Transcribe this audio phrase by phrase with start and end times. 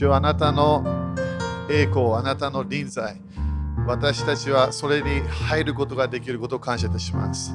[0.00, 0.82] 主よあなたの
[1.68, 3.20] 栄光、あなたの臨在、
[3.86, 7.52] 私たちはそれに入ることができることを感謝いたします。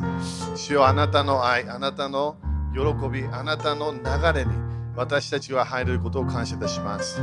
[0.55, 2.35] 主よあなたの愛、あなたの
[2.71, 3.99] 喜び、あなたの流
[4.31, 4.51] れに
[4.95, 7.19] 私たちは入れることを感謝いたします。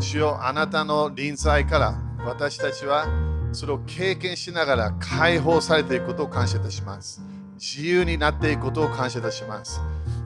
[0.00, 1.94] 主よあなたの臨在から
[2.26, 3.06] 私たちは
[3.52, 7.22] それを経験しながら解放されていくことを感謝いたします。
[7.54, 9.80] 自由になっていくことを感謝いたします。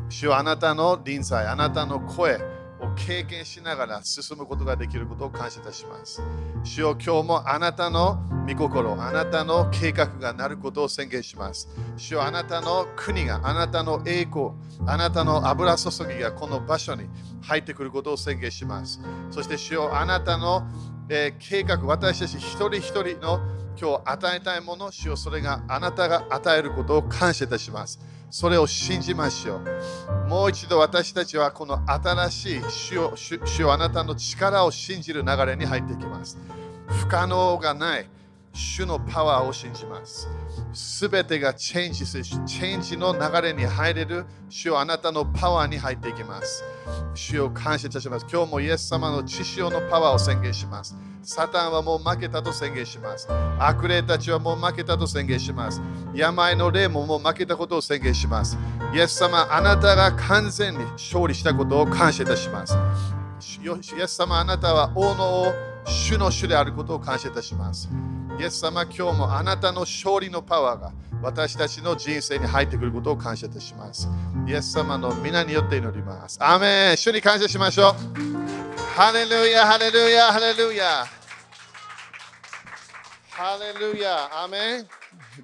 [0.08, 2.40] 主よあなたの臨在、あなたの声
[2.96, 6.22] 経験しながら進むことができることを感謝いたします。
[6.64, 8.18] 主よ今日もあなたの
[8.48, 11.68] 御心、あなたの計画がなることを宣言します。
[11.96, 14.50] 主よあなたの国が、あなたの栄光、
[14.86, 17.08] あなたの油注ぎがこの場所に
[17.42, 19.00] 入ってくることを宣言します。
[19.30, 20.66] そして主よあなたの、
[21.08, 23.40] えー計画、私たち一人一人の
[23.80, 28.00] 今日与えたいもの、主よそれがあなたが与えることを感謝いたします。
[28.32, 29.60] それを信じましょ
[30.26, 30.28] う。
[30.28, 36.38] もう一度私たちはこの新しい主を主をあなたの力を信じる流れに入っていきます。
[36.86, 38.08] 不可能がない
[38.54, 40.30] 主のパワーを信じます。
[40.72, 46.64] すべてがチェンジする、チェンジの流れに入れる主をあなたのパワーに入っていきます。
[47.14, 48.26] 主を感謝いたします。
[48.32, 50.96] 今日もイエス様の血潮のパワーを宣言します。
[51.24, 53.28] サタンはもう負けたと宣言します。
[53.58, 55.80] 悪霊たちはもう負けたと宣言します。
[56.14, 58.58] 病の霊ももう負けたことを宣言します。
[58.92, 62.76] イエス様、あなたが完全に勝利したことを感謝いたします。
[63.62, 67.88] よイエス様、あなたは王の王、主の主であることを感謝いたします。
[68.38, 74.08] イエス様、今日もあなたの勝利のパワーが私たちの人生に入ってくることを感謝いたします。
[74.46, 76.38] イエス様の皆によって祈ります。
[76.40, 77.94] アメン主に感謝しましょう。
[78.96, 81.06] ハレルヤ、ハレルヤ、ハレルヤ。
[83.30, 84.88] ハレルヤ、アメン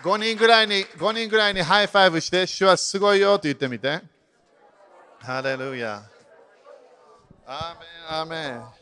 [0.03, 4.01] 5人ぐらいに、5人ぐらいに high five して、主はすごいよと言ってみて。
[5.21, 6.03] ハレルヤ。
[7.47, 8.78] アーメン、アメン。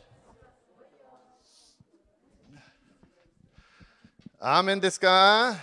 [4.39, 5.55] アーメンですか？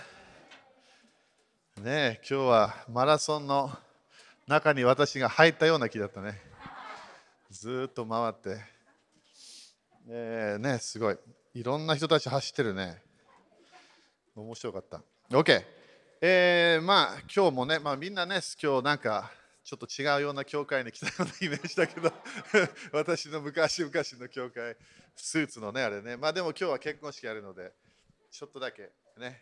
[1.81, 3.71] ね、今日はマラソンの
[4.47, 6.41] 中に私が入ったような気だったね。
[7.49, 8.57] ずっと回って。
[10.09, 11.17] えー、ねすごい。
[11.53, 13.01] いろんな人たち走ってるね。
[14.35, 15.01] 面白かった。
[15.31, 15.63] OK。
[16.19, 19.31] えー、まあ今日もね、まあ、みんなね、今日なんか
[19.63, 22.11] ちょっと違うような教会に来たようなイメージだけど、
[22.91, 24.75] 私の昔々の教会、
[25.15, 26.17] スーツのね、あれね。
[26.17, 27.71] まあでも今日は結婚式あるので、
[28.37, 29.39] ちょっとだけね、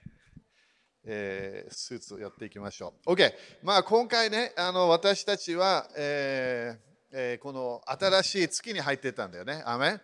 [1.04, 3.14] えースーツをやっていきましょう。
[3.14, 3.34] OK。
[3.64, 9.64] まあ今回ね、あの私たちは、えーえーこの新しい月に入ってたんだよね。
[9.66, 10.00] アメ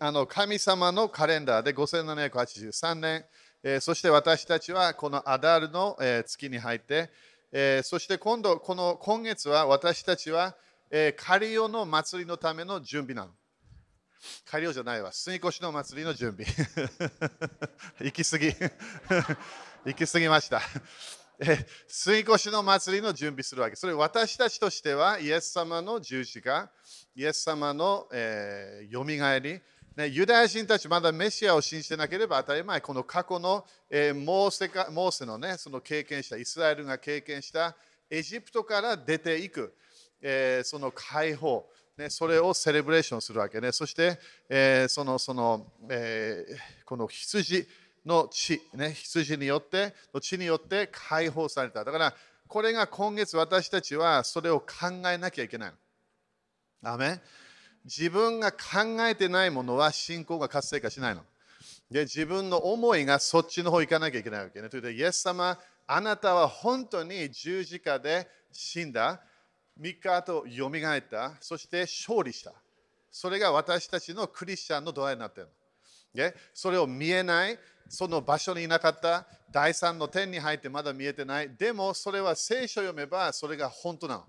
[0.00, 3.24] あの神様のカレンダーで5783年、
[3.62, 7.08] えーそして私たちはこのアダールの、えー月に入って、
[7.52, 10.56] えーそして今度、この今月は私たちは、
[10.90, 13.32] えーカリオの祭りのための準備なの。
[14.44, 16.46] カリオじゃないわ、杉越しの祭りの準備。
[18.00, 18.54] 行き過ぎ。
[19.84, 20.62] 行き過ぎました。
[21.40, 23.76] え杉越しの祭りの準備するわけ。
[23.76, 26.70] それ私たちとしては、イエス様の十字架、
[27.16, 29.60] イエス様の、えー、よみがえり、
[29.96, 37.76] ね、ユダヤ人たちまだメシアを信じてなければ当たり前、この過去の、えーモーセかモーセの,、ね、その経験した、イスラエルが経験した
[38.08, 39.74] エジプトから出ていく、
[40.20, 41.68] えーその解放、
[42.02, 43.70] ね、それをセレブレーションするわけね。
[43.70, 44.18] そして、
[44.48, 47.66] えーそのその、えーこの羊
[48.04, 51.84] の血、ね、羊によって、の血によって解放された。
[51.84, 52.14] だから、
[52.48, 55.72] これが今月私たちはそれを考えなきゃいけない。
[56.82, 57.20] アメ
[57.84, 58.58] 自分が考
[59.06, 61.22] えてないものは信仰が活性化しないの。
[61.90, 64.68] で自分の思いがそっちの方行かなきゃいけないわけね。
[64.68, 69.22] ということで、イエス様、あなたは本当に十字架で死んだ、
[69.80, 72.52] 3日後よみがえった、そして勝利した。
[73.10, 75.54] それが私たちのクリスチャンの度合いになっているの。
[76.14, 81.54] でそれを見えない、その場所にいなかった、第三の天に入ってまだ見えてない。
[81.56, 84.24] でもそれは聖書を読めばそれが本当なの。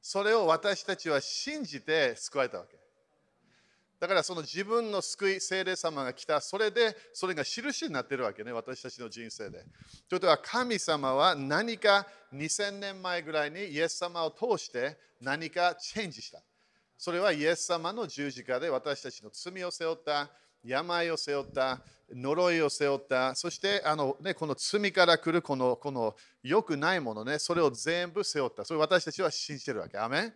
[0.00, 2.81] それを私たちは信じて救われたわけ。
[4.02, 9.58] だからその自分の救い、聖霊様が来た、それでそれが印になってるわけね、私たちの人生で。
[9.58, 9.64] という
[10.14, 16.42] ことは神様は何か2000年前ぐらいにイエス様を通して何かチェンジした。
[16.98, 20.28] それはイエス様の十字架で私たちの罪を背負った、
[20.64, 21.80] 病を背負った、
[22.12, 28.64] 呪いを背負った、そしてあの、ね、この罪から来るこのこの良くないものね、それを全部背負った。
[28.64, 29.96] それ私たちは信じてるわけ。
[29.96, 30.34] アメン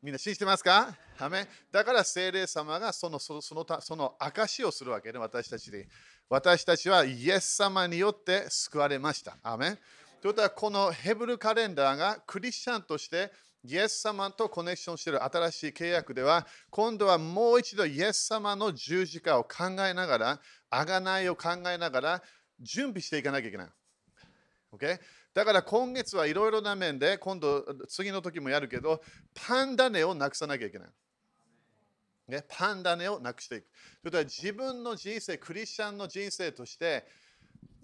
[0.00, 0.94] みんな信じてますか？
[1.18, 5.84] アメだから聖霊様がそのそのそのたその証をするわけね、私たちに。
[6.30, 9.36] 私たちはイエス様によって救われました。
[9.42, 9.78] アメン
[10.20, 13.32] ということは、このヘブルカレンダーがクリスチャンとして
[13.64, 20.40] イエス様とコネクションしている新しい契約では、今度はもう一度イエス様の十字架を考えながら、
[20.70, 22.22] あがないを考えながら、
[22.60, 23.68] 準備していかなきゃいけない。
[24.74, 25.00] Okay?
[25.38, 29.00] だから今月はいろいろな面で、今度、次の時もやるけど、
[29.34, 30.88] パンダネをなくさなきゃいけない。
[32.26, 33.68] ね、パンダネをなくしていく。
[34.02, 37.06] それは自分の人生、クリスチャンの人生として、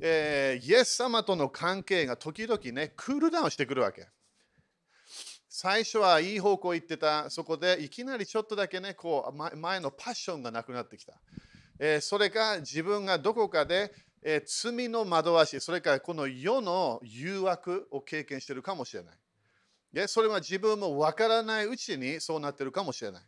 [0.01, 4.09] えー、イエス様との関係が時々ね、クールダウンしてくるわけ。
[5.49, 11.21] 最初はいい方向行ってた、そこでいきなりちょっとだけね、こう前のパッションがなくなってきた。
[11.79, 19.19] えー、それが自分がどこかで、え、罪の惑わし、それからこの世の誘惑を経験しているかもしれない。
[19.93, 23.23] でそれは自分も分からないうちにそうなっているかもしれない。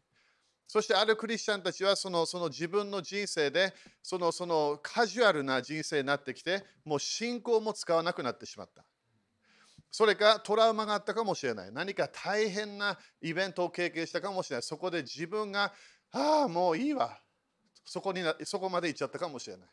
[0.67, 3.73] そしてあるクリスチャンたちはそのその自分の人生で
[4.03, 8.85] そのそのカジュアルな人生になってきてもう信仰も使わなくなってしまった。
[9.93, 11.73] それかトラウマがあったかもしれない。
[11.73, 14.63] 何か大変なイベントを経験したかもしれない。
[14.63, 15.73] そこで自分が、
[16.11, 17.21] ああ、もういいわ。
[17.85, 19.69] そこにそこまで行っちゃったかもしれない。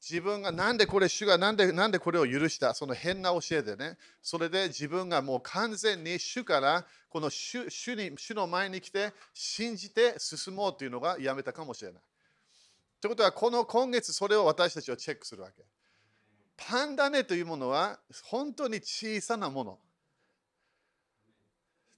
[0.00, 12.02] 自分がなんでこれ、主がなんでなんでこれを許した、その変な教えでね、それで自分がもう完全に主からこの主主に主の前に来て信じて進もうというのがやめたかもしれない。
[13.00, 15.62] ということは、この今月それを私たちはチェックするわけ。
[16.56, 19.78] パンダネというものは本当に小さなもの。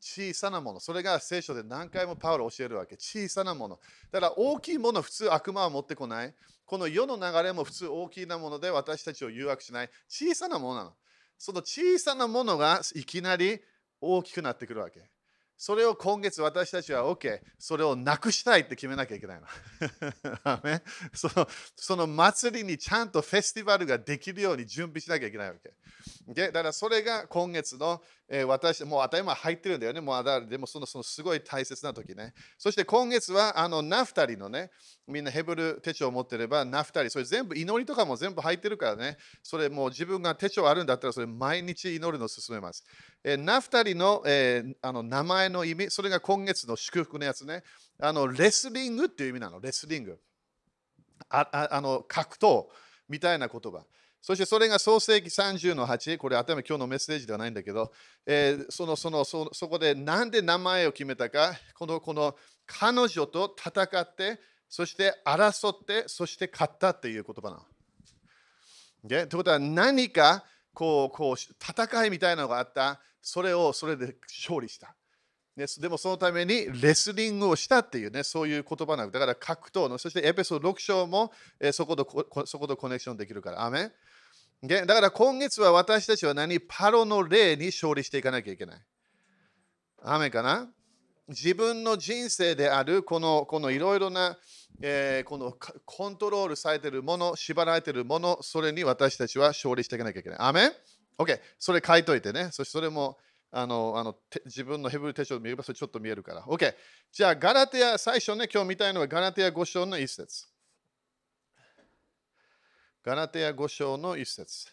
[0.03, 0.81] 小さなもの。
[0.81, 2.97] それが聖書で何回もパウロ教えるわけ。
[2.97, 3.79] 小さなもの。
[4.11, 6.35] だから大きいもの普通悪魔は持ってこない。
[6.67, 9.91] この世の流れも普通大きなもので私たちを誘惑しない。
[10.09, 10.93] 小さなものなの。
[11.39, 13.61] その小さなものがいきなり
[14.01, 15.09] 大きくなってくるわけ。
[15.57, 19.47] それを今月私たちは OK、それをなくしたいって決めなきゃいけないの。
[21.15, 25.73] そのその祭りにちゃんとフェスティバルができるように準備しなきゃいけないわけ。
[26.27, 30.01] でだからそれが今月の、えー、私、もう当たり前入ってるんだよね。
[30.01, 32.33] もうでもそのそのすごい大切な時ね。
[32.57, 34.71] そして今月はあのナフタリのね、
[35.07, 39.19] みんなヘブル手帳を持ってればナフタリ、それ全部祈りとかも全部入ってるからね。
[39.43, 42.85] それもう自分が手帳あるんだったらそれ毎日祈るのを勧めます。
[43.23, 47.63] えー、ナフタリの,、えー、あの名前の意味、それが今月の祝福のやつね。
[48.01, 50.19] あのレスリングっていう意味なの、レスリング。
[51.29, 52.67] ああの格闘
[53.09, 53.85] みたいな言葉。
[54.23, 57.93] そしてそれが創世紀30の8、これ頭今日のメッセージではないんだけど、
[58.25, 64.39] えー、そのそのそそこでなんで名前を決めたか、このこの彼女と戦って、
[64.69, 67.63] そして争って、そして勝ったっていう言葉なの。
[69.09, 74.95] ということは何かこうこう戦いみたいなのがあった、それをそれで勝利した。
[75.57, 79.11] ね、でもそのためにレスリングをしたっていうね、そういう言葉なの。
[79.11, 83.65] だから格闘の、そしてエペソード6章も、えー、そことそことコネクションできるから。
[83.65, 83.91] アメ
[84.63, 88.81] だから今月は私たちは何パロの霊に勝利していかなきゃいけない。
[90.05, 90.69] アメかな？
[91.29, 94.39] 自分の人生であるこのこのいろいろな、
[94.81, 95.55] えー、この
[95.85, 100.39] コントロールされているもの、縛られているもの、それに私たちは勝利していかなきゃいけない。
[100.41, 100.71] アメ
[101.19, 102.51] ?OK、それ書いといてね。
[102.53, 103.19] そしてそれも
[103.51, 106.43] あのあの自分のヘブル手帳で見ればそれちょっと見えるから。
[106.43, 106.73] OK。
[107.11, 110.52] じゃあ、ガラテア、最初ね、今日見たいのはガラテア5章の一節。
[113.05, 114.69] ガラテア5章の一節。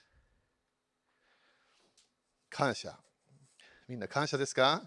[2.47, 2.95] 感謝。
[3.87, 4.83] みんな感謝ですか？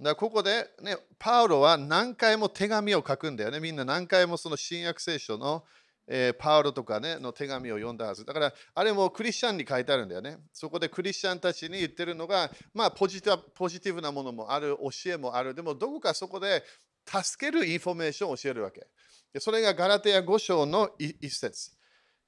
[0.00, 3.60] だここで、ね、パウロは何回も手紙を書くんだよね。
[3.60, 5.62] みんな何回もその新約聖書の
[6.06, 8.24] えー、パウロとか、ね、の手紙を読んだはず。
[8.24, 10.38] だから、あれもクリスチャンに書いてあるんだよね。
[10.52, 15.54] そこでクリスチャンたちに言ってるのが、まあ、ポジティブなものもある、教えもある。
[15.54, 16.62] でも、どこかそこで
[17.06, 18.86] 助けるインフォメーションを教えるわけ。
[19.34, 21.72] でそれがガラテヤ5章の一節。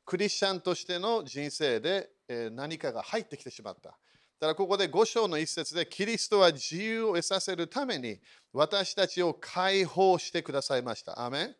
[0.05, 2.11] クリスチャンとしての人生で、
[2.51, 3.91] 何かが入ってきてしまった。
[3.91, 3.95] だ
[4.41, 8.19] からここで5章の一節で、キリストは自由を得させるために
[8.53, 11.25] 私たちを解放してくださいました。
[11.25, 11.57] アメン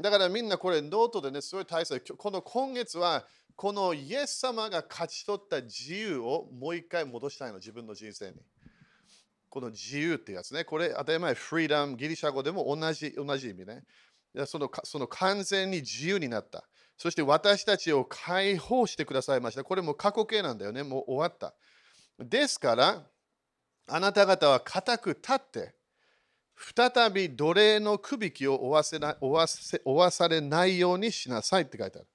[0.00, 2.14] だからみんなこれノートでね、すごい大切。
[2.14, 3.26] この今月は、
[3.56, 8.36] このイエス様が勝ち取った自由をもう一回戻したいの、自分の人生に。
[9.48, 10.64] この自由ってやつね。
[10.64, 13.82] これ、当たり前、フリーダム、ギリシャ語でも同じ同じ意味ね。
[14.44, 16.68] そのその完全に自由になった。
[16.98, 19.64] そして私たちを解放してくださいました。
[19.64, 20.82] これも過去形なんだよね。
[20.82, 21.54] もう終わった。
[22.18, 23.06] ですから、
[23.88, 25.74] あなた方は固く立って、
[26.56, 32.08] 再び奴隷のくびきを負わせな負わせ負わされないようにしなさいって書いてある。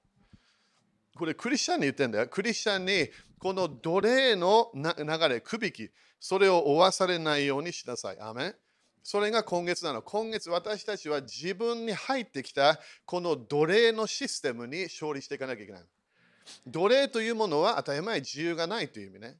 [1.16, 2.28] これクリスチャンに言ってるんだよ。
[2.28, 8.20] クリスチャンにこの奴隷の流れ、くびき、それを負わされないようにしなさい。
[8.20, 8.54] アメ
[9.02, 10.02] それが今月なの。
[10.02, 15.82] 今月私たちは自分に入ってきたこの奴隷のシステムに勝利していかなきゃいけない。
[16.66, 19.36] 奴隷というものは当たり前自由がないという意味ね。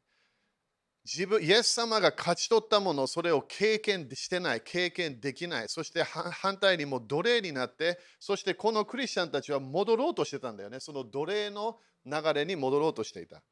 [1.04, 10.78] 自分、イエス様が勝ち取ったもの、それを経験してない、経験できない、そして反対にも奴隷になって、そしてこのクリスチャンたちは戻ろうとしてたんだよね。
[10.78, 13.42] その奴隷の流れに戻ろうとしていた。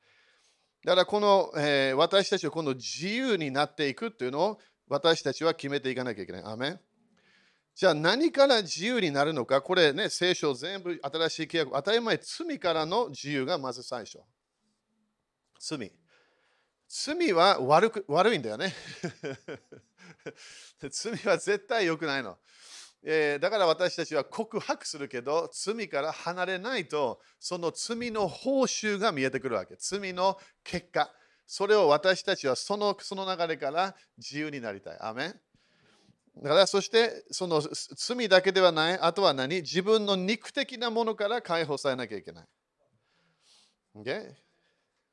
[0.84, 4.58] だからこの、えー、私たちはこの自由になっていくっていうのを
[4.90, 6.42] 私たちは決めていかなきゃいけない。
[6.44, 6.80] アメ
[7.76, 14.18] じゃあ何から自由になるのか、これね、聖書全部新しい契約、当たり前、罪からの自由がまず最初。
[15.60, 15.92] 罪。
[16.88, 18.74] 罪は悪く悪いんだよね。
[20.90, 22.36] 罪は絶対良くないの。
[23.04, 29.76] えー、だから私たちは告白するけど、罪から離れないと、その罪の報酬が見えてくるわけ。
[29.78, 31.14] 罪の結果。
[31.52, 34.98] それを私たちはそのその流れから自由になりたい。
[35.00, 35.34] アメ
[36.40, 37.60] だからそしてその
[37.96, 39.56] 罪だけではない、あとは何？
[39.56, 42.44] 自分の肉的なものから解放されなきゃいけない。
[43.96, 44.30] Okay?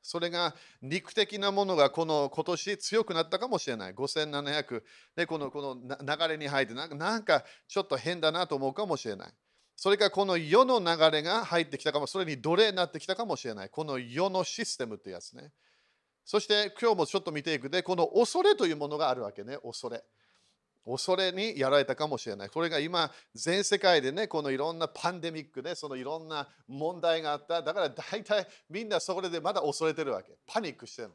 [0.00, 3.94] それが肉的なものがこの今年強くなったかもしれない。
[3.94, 4.82] 5700
[5.16, 9.32] でこのこの流れに入ってなんかちょっと変だなと思うかもしれない。
[9.74, 13.70] それかこの世の流れが入ってきたかも、それに奴隷になってきたかもしれない。
[13.70, 15.50] この世のシステムってやつね。
[16.28, 20.04] そして今日もちょっと見ていくで、この恐れというものがあるわけね、恐れ。
[20.84, 22.50] 恐れにやられたかもしれない。
[22.50, 27.62] これが今、全世界でね、このいろんなパンデミックで、そのいろんな問題があった。
[27.62, 30.36] だから大体みんなそれでまだ恐れてるわけ。
[30.46, 31.14] パニックしてるの。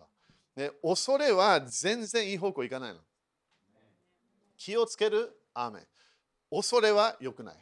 [0.56, 3.00] ね、恐れは全然いい方向いかないの。
[4.58, 5.84] 気をつけるアーメン。
[6.50, 7.56] 恐れは良くない。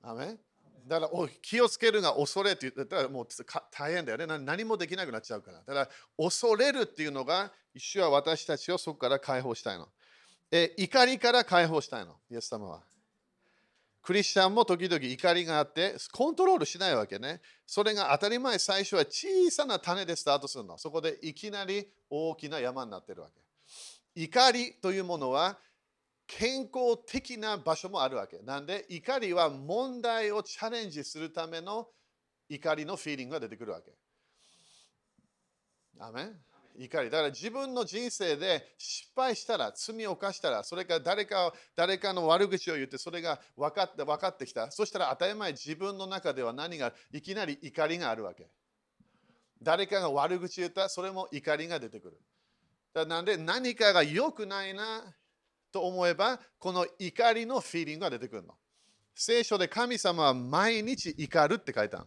[0.00, 0.40] アーメン
[0.86, 3.28] だから気をつけるが恐れって言ったらもう
[3.70, 4.26] 大変だよね。
[4.26, 5.58] 何もできなくなっちゃうから。
[5.58, 5.88] だから
[6.18, 9.88] 恐れるっていうのが、一種は私たちをそこから解放したいの。
[10.50, 12.82] え怒りから解放したいの、イエス様は。
[14.02, 17.40] クリスチャンも時々怒りがあって、コントロールしないわけね。
[17.66, 20.76] それが当たり前、最初は小さな種でスタートするの。
[20.76, 23.40] そこでいきなり大きな山になってるわけ。
[24.14, 25.58] 怒りというものは
[26.26, 28.38] 健康的な場所もあるわけ。
[28.38, 31.88] なんで、怒りは問題をチャレンジするための
[32.48, 33.92] 怒りのフィーリングが出てくるわけ。
[36.00, 36.32] アメ
[36.76, 37.10] 怒り。
[37.10, 44.70] だから自分の人生で失敗したら、罪を犯したら、それか誰か誰かの悪口を言って、それが分かって分かってきた。
[44.70, 48.48] そしたら当たり前、自分の中では何がいきなり怒りがあるわけ。
[49.62, 52.20] 誰かが悪口言ったら、それも怒りが出てくる。
[52.92, 55.14] だなんで何かが良くないな
[55.74, 58.54] と思えば、この怒りのフィーリングが出てくるの。
[59.12, 62.06] 聖書で神様は毎日怒るって書いた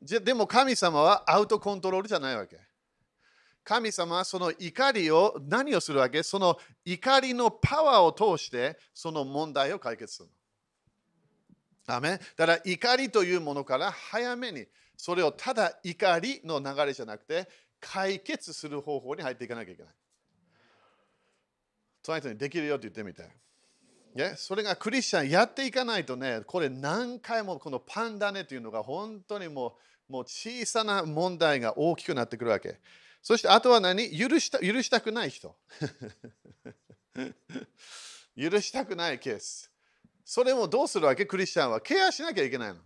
[0.00, 2.58] じゃでも神様はアウトコントロールじゃないわけ。
[3.64, 6.22] 神様はその怒りを何をするわけ？
[6.22, 10.28] その怒りのパワーを通してその問題を解決する
[11.88, 11.94] の。
[11.96, 14.66] アメだから怒りというものから早めに
[14.96, 17.48] それをただ怒りの流れじゃなくて
[17.80, 19.92] 解決する方法に入っていかなきゃいけない。
[22.02, 23.28] その人にできるよって言ってみて。
[24.14, 29.78] ね、それがクリスチャンやっていかないとね、これ何回もこのパンダネというのが本当にも
[30.08, 32.78] うもう小さな問題が大きくなってくるわけ。
[33.22, 34.10] そしてあとは何？
[34.10, 35.56] 許した許したくない人。
[38.36, 39.70] 許したくないケース。
[40.24, 41.24] それもどうするわけ？
[41.24, 42.80] クリスチャンはケアしなきゃいけないの。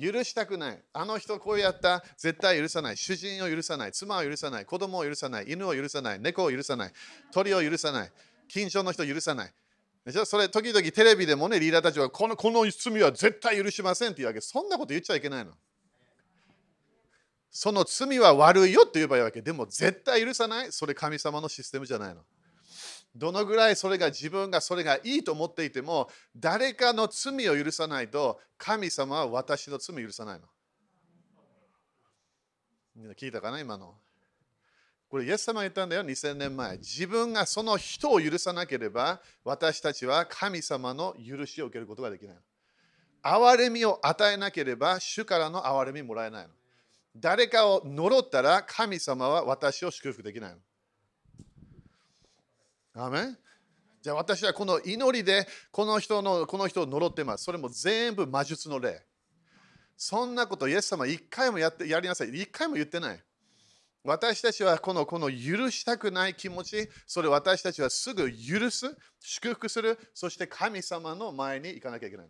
[0.00, 0.82] 許したくない。
[0.92, 2.96] あの人こうやった、絶対許さない。
[2.96, 3.92] 主人を許さない。
[3.92, 4.66] 妻を許さない。
[4.66, 5.46] 子供を許さない。
[5.48, 6.20] 犬を許さない。
[6.20, 6.92] 猫を許さない。
[7.32, 8.12] 鳥を許さない。
[8.48, 9.52] 近所の人を許さない。
[10.04, 14.40] でそれ時々テレビでもね、リーダーたちはこのこの罪は絶対許しませんって言うわけ。
[14.40, 15.52] そんなこと言っちゃいけないの。
[17.50, 19.42] その罪は悪いよって言えばいいわけ。
[19.42, 20.70] でも絶対許さない。
[20.70, 22.20] それ神様のシステムじゃないの。
[23.16, 30.46] どのぐらいそれが自分がそれがいいと思っていても、誰かの罪を許さないと、神様は私の罪を許さないの。
[32.94, 33.94] みんな聞いたかな今の。
[35.08, 36.76] これ、イエス様が言ったんだよ、2000年前。
[36.78, 42.36] 自分がその人を許さなければ、私たちは神様の許しを受けることができない。
[43.22, 46.52] 憐れみを与えなければ、主からの憐れみもらえないの。
[47.16, 50.58] 誰かを呪ったら神様は私を祝福できないの。
[52.96, 53.38] アメン
[54.02, 57.44] じゃあ私はこの祈りでこの人のこの人を呪ってます。
[57.44, 59.04] それも全部魔術の例。
[59.96, 62.28] そんなことイエス様一回もやってやりなさい。
[62.28, 63.20] 一回も言ってない。
[64.04, 72.28] 私たちはこのこの許したくない気持ち、それ私たちはすぐ許す、祝福する、そして神様の前に行かなきゃいけない。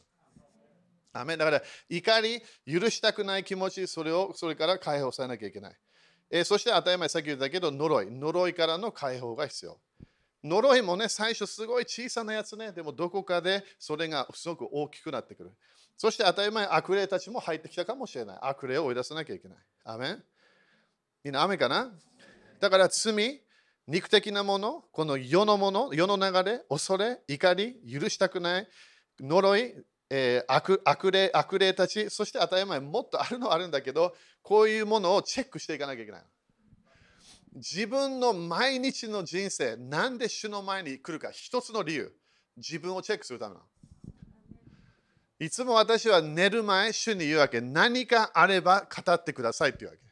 [1.12, 5.76] アメだから怒り、許したくない気持ち、それをそれから解放されなきゃいけない。
[6.30, 8.10] えー、そして当たり前、さっき言ったけど、呪い。
[8.10, 9.78] 呪いからの解放が必要。
[10.48, 15.52] 呪いもね、最初すごい小さなやつね、でもどこかでそれがすごく大きくなってくる。
[15.96, 18.38] そして当たり前、悪霊たちも入ってきたかもしれない。
[18.42, 19.58] 悪霊を追い出さなきゃいけない。
[19.84, 20.24] アメン
[21.24, 21.90] みんな雨かな？
[22.60, 23.42] だから罪、
[23.88, 28.68] 肉的なもの、この世のもの、世の流れ、恐れ、怒り、許したくない、
[29.20, 29.74] 呪い、
[30.10, 36.22] えー、悪悪霊悪霊たち、そして当たり前、もっとあるのはあるんだけど、こういうものをチェックしていかなきゃいけない。
[37.56, 42.12] 自分の毎日の人生、なんで主の前に来るか、一つの理由、
[42.58, 43.66] 自分をチェックするためなの。
[45.38, 50.04] いつも私は寝る前、主に言うわけ、何かあれば語ってくださいって言うわけ。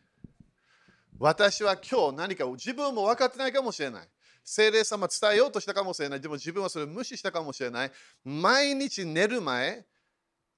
[1.18, 4.08] 私は今日何かを自分も分かってないかもしれない。
[4.42, 6.20] 精霊様伝えようとしたかもしれない。
[6.20, 7.92] でも自分はそれを無視したかもしれない。
[8.24, 9.84] 毎日寝る前、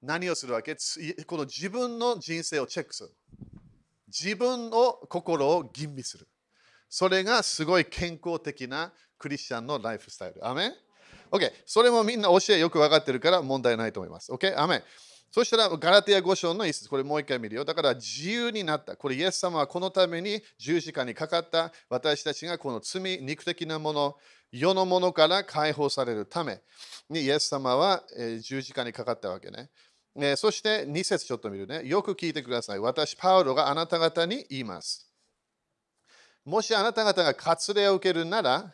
[0.02, 0.76] 何をするわけ？
[1.26, 3.10] この自分の人生をチェックする。
[4.08, 6.26] 自分の心を吟味する。
[6.88, 10.46] それがすごい健康的なクリスチャンのライフスタイル。
[10.46, 10.72] アメン
[11.30, 11.50] ?OK。
[11.64, 14.32] それもみんな教えよく分かってるから問題ないと思います。
[14.32, 14.58] OK?
[14.58, 14.82] アメン。
[15.30, 17.64] そしたら、ガラティア5章の一節、これもう一回見るよ。
[17.64, 18.96] だから自由になった。
[18.96, 24.16] これ、イエス様はこのために十字架にかかった私たちがこの罪、肉的なもの、
[24.50, 26.62] 世のものから解放されるため
[27.10, 28.02] に、イエス様は
[28.40, 29.68] 十字架にかかったわけね。
[30.36, 31.82] そして2節ちょっと見るね。
[31.84, 32.78] よく聞いてください。
[32.78, 35.05] 私、パウロがあなた方に言います。
[36.46, 38.72] もしあなた方が割礼を受けるなら、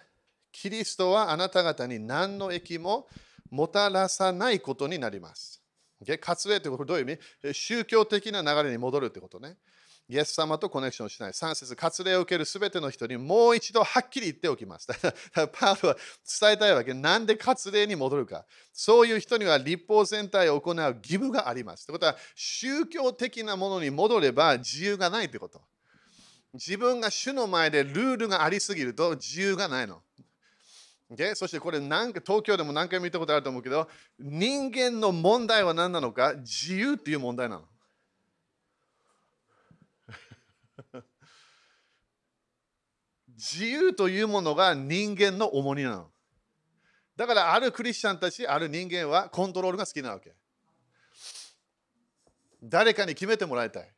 [0.52, 3.08] キリストはあなた方に何の益も
[3.50, 5.62] もたらさないことになります。
[6.06, 7.54] 割礼ということはどういう意味？
[7.54, 9.56] 宗教的な流れに戻るってことね。
[10.06, 11.32] イエス様とコネクションしない。
[11.32, 14.88] 3節割礼を受けるすべての人にもう一度はっきり言っておきます。
[15.54, 15.96] パウロは
[16.40, 16.92] 伝えたいわけ。
[16.92, 18.44] なんで割礼に戻るか。
[18.74, 21.86] そういう人には立法全体を行う義務があります。
[21.86, 25.62] ということは、宗教的なものに戻れば自由がないってこと。
[26.54, 30.02] 自分が主の前でルールがありすぎると自由がないの。
[31.10, 33.86] でそしてこれなんか東京でも何回も見たことあると思うけど
[34.18, 37.68] 人間の問題は何なのか自由っていう問題なの。
[43.28, 46.12] 自由というものが人間の重荷なの。
[47.16, 50.34] だからあるクリスチャンたち、ある人間はコントロールが好きなわけ。
[52.62, 53.92] 誰かに決めてもらいたい。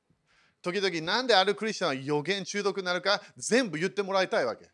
[0.64, 4.70] 時々なんであるクリスチャンは予言中毒になるか全部言ってもらいたいわけ。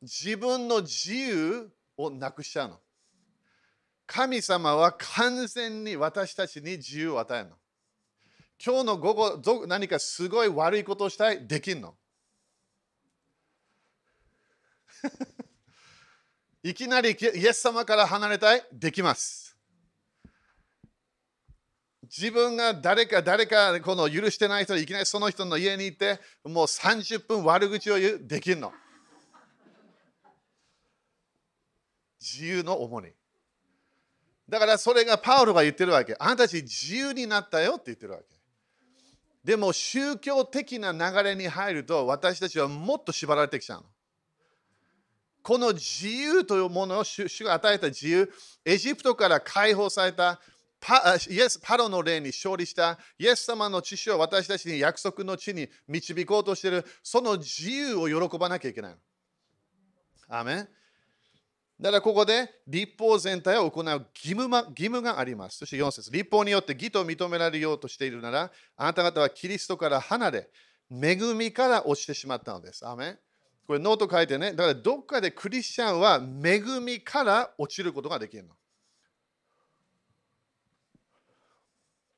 [0.00, 2.80] 自分の自由をなくしちゃうの。
[4.06, 7.56] 神様は完全に私たちに自由を与えるの。
[8.64, 11.94] 今日の午後、何かすごい悪いことをしたい、できんの。
[16.64, 19.51] いきなりイエス様から離れたい、できます。
[22.14, 28.70] 自分が誰か誰かこの許してない人いきなりその人の家に行ってもう30分悪口を言うできるの。
[32.20, 33.08] 自由の主に。
[34.46, 36.14] だからそれがパウロが言ってるわけ。
[36.18, 38.24] あなたたち自由になったよって言ってるわけ。
[39.42, 43.86] でも宗教的な流れに入ると私たちはもっと縛られてきちゃうの。
[45.42, 48.30] この自由というものを主が与えた自由、
[48.64, 50.40] エジプトから解放された
[50.84, 58.96] パイエスパロの霊に勝利したイエス様の父を私たちに約束の地に導こうとしているその自由を喜ばなきゃいけない。
[60.28, 60.68] アメン
[61.80, 65.58] だからここで律法全体を行う義務義務があります。
[65.58, 70.50] そして4節律法によって義と認められようとしているなら、あなた方はキリストから離れ、
[70.90, 72.86] 恵みから落ちてしまったのです。
[72.86, 73.18] アメン
[73.66, 74.52] これノート書いてね。
[74.52, 78.54] だからどっかでクリスチャンは恵みから落ちることができるの。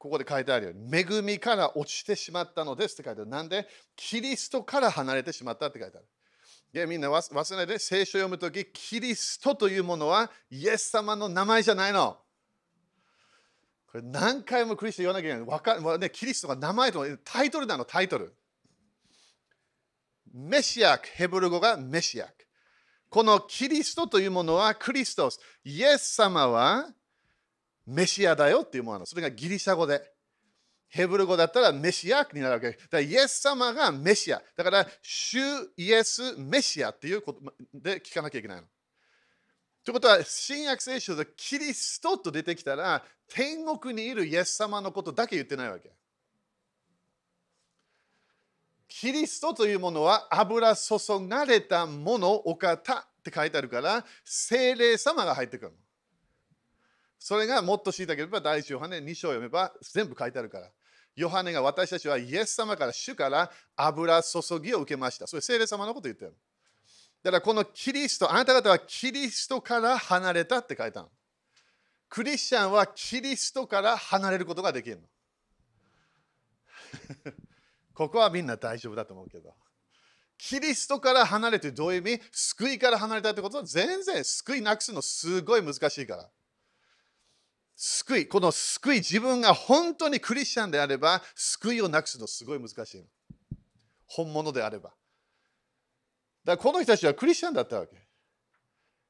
[0.05, 3.31] ここで書いてあるように、恵みから落ちてしまったのですって書いてある。
[3.31, 3.67] なんで？
[3.97, 6.07] キリストから離れてしまったって書いてある。
[6.75, 12.19] でみんな忘れて聖書を読むとき、キリストというものはイエス様の名前じゃないの。
[13.91, 15.61] これ何回もクリスト言わなきゃいけない。
[15.61, 18.35] かね、キリストが名前とタイトルなの、タイトル。
[20.35, 22.33] メシアク、ヘブル語がメシアク。
[23.09, 25.41] このキリストというものはクリストス。
[25.65, 26.91] イエス様は
[27.87, 29.07] メシアだよっていうものなの。
[29.07, 30.15] それがギリシャ語で。
[30.89, 32.71] ヘブル語だったらメシアになるわけ。
[32.71, 34.41] だからイエス様がメシア。
[34.57, 35.39] だから、主
[35.77, 37.41] イエスメシアっていうこと
[37.75, 38.69] で聞かなきゃいけないの。
[39.85, 45.91] ということは、新約聖書でキリストと出てきたら、天国にいるイエス様のことだけ言ってないわけ。
[48.87, 50.97] キリストというものは油注
[51.29, 55.77] がれたもの、お方って書いてあるから、精霊様が入ってくるの。
[57.25, 60.71] それがもっと知りたければ、第一ヨハネ2章を読めば全部書いてあるから。
[61.17, 65.27] ヨハネが私たちはイエス様から主から油注ぎを受けました。
[65.27, 66.37] それ聖霊様のこと言ってる。
[67.23, 71.09] だからこのキリスト、あなた方はキリストから離れたって書いたの。
[72.11, 75.03] クリスチャンはキリストから離れることができるの。
[77.95, 79.55] ここはみんな大丈夫だと思うけど。
[80.37, 82.23] キリストから離れてどういう意味？
[82.33, 86.31] 救いから離れたってことは全然救いなくすのすごい難しいから。
[87.77, 93.05] 救い、この救い、自分が本当にクリスチャンであれば、救いをなくすのすごい難しい
[94.07, 94.91] 本物であれば。
[96.45, 97.97] だからこの人たちはクリスチャンだったわけ。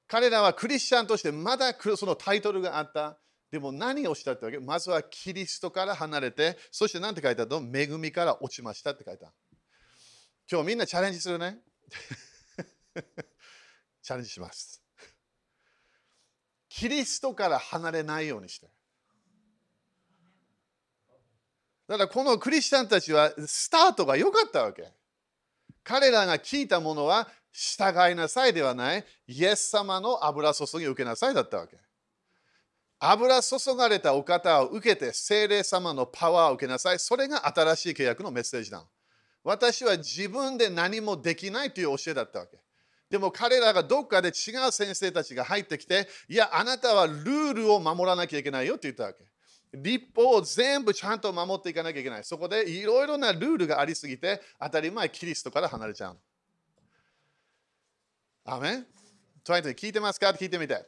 [0.07, 3.19] 彼らはクリスチャンとしてまだそのタイトルがあった。
[3.51, 4.59] でも何をしたってわけ？
[4.59, 7.79] まずはキリストから離れて、そして何て書いてあるの？
[7.79, 9.35] 恵みから落ちましたって書いてある。
[10.51, 11.59] 今日みんなチャレンジするね。
[14.03, 14.84] チャレンジします。
[16.77, 18.67] キリストから離れないようにして。
[21.87, 24.91] だからこのクリスチャンたちはスタートが良かったわけ。
[25.85, 31.79] 彼らが聞いたものは従いなさいではない、イエス様の油注ぎを受けなさいだったわけ。
[32.99, 36.99] 油注がれたお方を受けて精霊様のパワーを受けなさい。
[36.99, 38.85] それが新しい契約のメッセージだ。
[39.45, 42.64] 私は自分で何もできないという教えだったわけ。
[43.15, 49.25] でも彼らがどっかで違う先生たちが入ってきて、いや、あなたはルールを守らなきゃいけないよって言ったわけ。
[49.73, 52.25] 立法を全部ちゃんと守っていかなきゃいけない。
[52.25, 56.19] そこでいろいろなルールがありすぎて、当たり前キリストから離れちゃう。
[58.47, 58.87] アメン？
[59.45, 60.31] トライト聞いてますか？
[60.31, 60.85] って聞いてみて。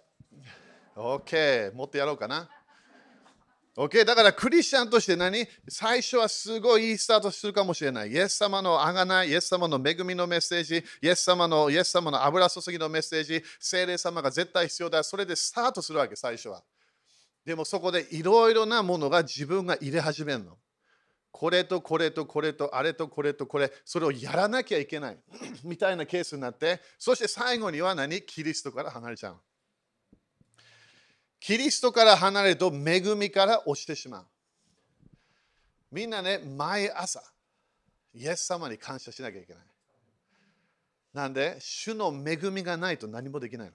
[0.96, 2.50] OK、もっとやろうかな。
[3.76, 5.46] OK、だからクリスチャンとして何？
[5.68, 8.10] 最初はすごいいいスタートするかもしれない。
[8.10, 15.02] イエス様のあがない、イエス様の恵みのメッセージ、イエス様のイエス様の油注ぎのメッセージ、精霊様が絶対必要だ。
[15.02, 16.62] それでスタートするわけ、最初は。
[17.44, 20.56] でもそこでいろいろなものが自分が入れ始めるの。
[21.30, 25.18] これとこれとこれとあれとこれとこれ、それをやらなきゃいけない
[25.62, 28.22] みたいなケースになって、そして最後には何？
[28.22, 29.36] キリストから離れちゃう。
[31.38, 34.26] キリストから離れると恵みから落ちてしまう。
[35.92, 37.22] みんなね、毎朝、
[38.14, 39.62] イエス様に感謝しなきゃいけない。
[41.12, 43.74] なんで、主の恵みがないと何もできないの。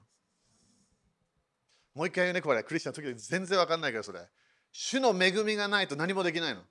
[1.94, 2.64] もう一回言うね、これ。
[2.64, 4.20] クリスチャンの時で全然わかんないから、それ。
[4.72, 6.62] 主の恵みがないと何もできないの。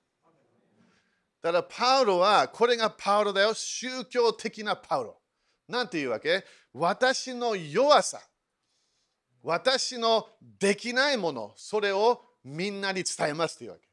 [1.41, 3.53] だから、パウロは、これがパウロだよ。
[3.53, 5.21] 宗教的なパウロ。
[5.67, 6.43] なんていうわけ？
[6.73, 8.21] 私の弱さ、
[9.43, 10.27] 私の
[10.59, 13.87] できないもの、それをみんなに伝えますというわけ。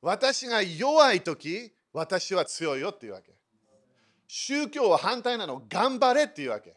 [0.00, 3.32] 私が弱い時、私は強いよっていうわけ。
[4.26, 5.62] 宗教は反対なの。
[5.68, 6.74] 頑張れっていうわけ。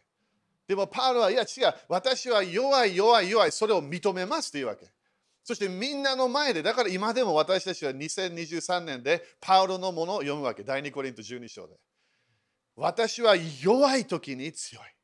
[0.67, 4.87] でもパウロはいや違う、私は弱い弱い弱い、それを認めますというわけ。
[5.43, 10.63] そしてみんなの前で、だから今でも私たちは2023年でパウロのものを読むわけ。
[10.63, 11.75] 第2コリント12章で。
[12.75, 14.94] 私は弱い時に強い。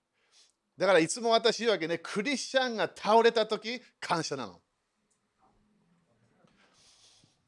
[0.78, 4.62] だからいつも私言うわけね、クリスチャンが倒れた時、感謝なの。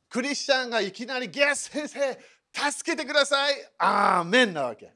[0.10, 2.20] クリスチャンがいきなり、ゲス先生、
[2.54, 3.56] 助けてください。
[3.80, 4.94] アーメンなわけ。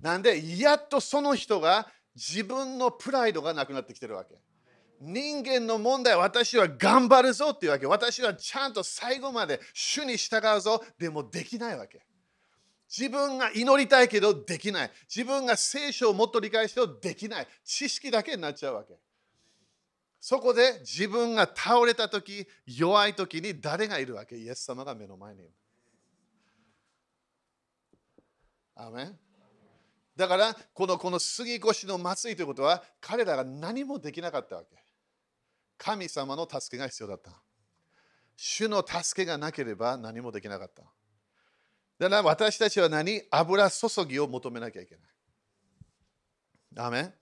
[0.00, 4.38] なんで、やっとその人が自分のプライドがなくなってきてるわけ。
[5.00, 7.86] 人間の問題私は頑張るぞっていうわけ。
[7.86, 10.84] 私はちゃんと最後まで主に従うぞ。
[10.98, 12.04] でもできないわけ。
[12.96, 14.90] 自分が祈りたいけどできない。
[15.08, 17.48] 自分が聖書をもっと理解してもできない。
[17.64, 18.94] 知識だけになっちゃうわけ。
[20.20, 24.36] そこで自分が倒れた時、弱い時に誰がいるわけ？
[24.36, 25.50] イエス様が目の前にいる。
[28.76, 29.18] アメン？
[30.16, 34.76] だからこのこの杉越の祭りということは彼らが何もできなかったわけ。
[35.76, 37.32] 神様の助けが必要だった。
[38.36, 40.84] 主の助けがなければ何もできなかった。
[41.98, 43.22] だから私たちは何？
[43.30, 45.04] 油注ぎを求めなきゃいけない。
[46.72, 47.14] ダメ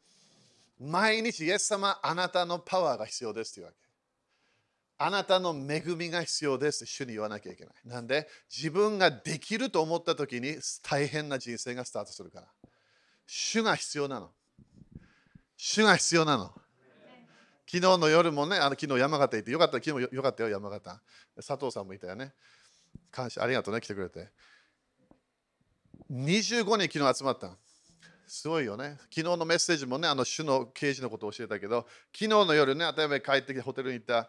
[0.81, 3.77] 毎日、イエス様、あなたのパワーが必要ですというわけ。
[4.99, 7.75] あなたの恵みが必要です主に言わなきゃいけない。
[7.85, 12.47] なんで、自分ができると思った時に大変な人生がスタートするから。
[13.27, 14.31] 主が必要なの。
[15.57, 16.53] 主が必要なの。
[17.67, 21.01] 昨日の夜もね、あの昨日山形行ってよかった、昨日よかったよ、山形。
[21.37, 22.33] 佐藤さんもいたよね。
[23.11, 24.29] 感謝、ありがとうね、来てくれて。
[26.13, 27.57] 25人昨日集まった。
[28.27, 28.99] すごいよね。
[29.15, 34.29] 昨日のメッセージもね、あの主の刑事のことを教えたけど、昨日の夜ね、例えば帰ってきてホテルに行った。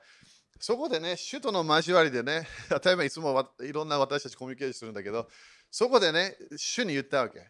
[0.59, 2.47] そこでね、首都の交わりでね、
[2.83, 5.27] 例えばいつもいろんな私たちコミュニケーションするんだけど、
[5.69, 7.49] そこでね、主に言ったわけ。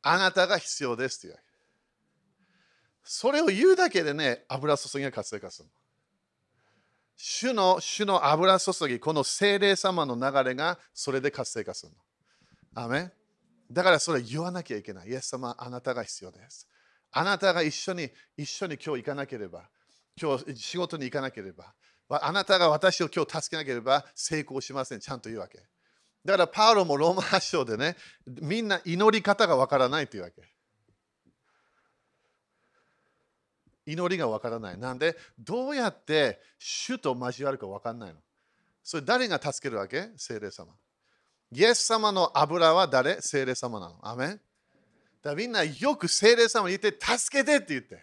[0.00, 1.48] あなたが必要ですって言うわけ
[3.02, 5.68] それを言うだけでね、油注ぎが活性化する
[7.16, 11.98] 主の主の油注ぎ、この精霊様の流れがそれで活性化するの。
[12.82, 13.10] アメ
[13.70, 15.08] だからそれ言わなきゃいけない。
[15.08, 16.66] イエス様、あなたが必要です。
[17.10, 19.68] あなたが一緒に一緒に今日行かなければ、
[20.20, 21.74] 今日仕事に行かなければ、
[22.08, 25.00] あなたが私を今日助けなければ成功しません。
[25.00, 25.58] ちゃんと言うわけ。
[26.24, 30.42] だからパウロもローマ発祥でね、みんな祈り方がわからないというわけ。
[33.86, 34.78] 祈りがわからない。
[34.78, 38.20] なんで、どうやって主と交わるかわかんないの。
[38.82, 40.08] それ誰が助けるわけ？
[40.16, 40.74] 聖霊様。
[41.50, 43.20] イエス様の油は誰？
[43.20, 43.96] 精霊様なの？
[44.02, 44.40] アメン？
[45.22, 47.98] だみんなよく精霊様に言って、助けてって言って。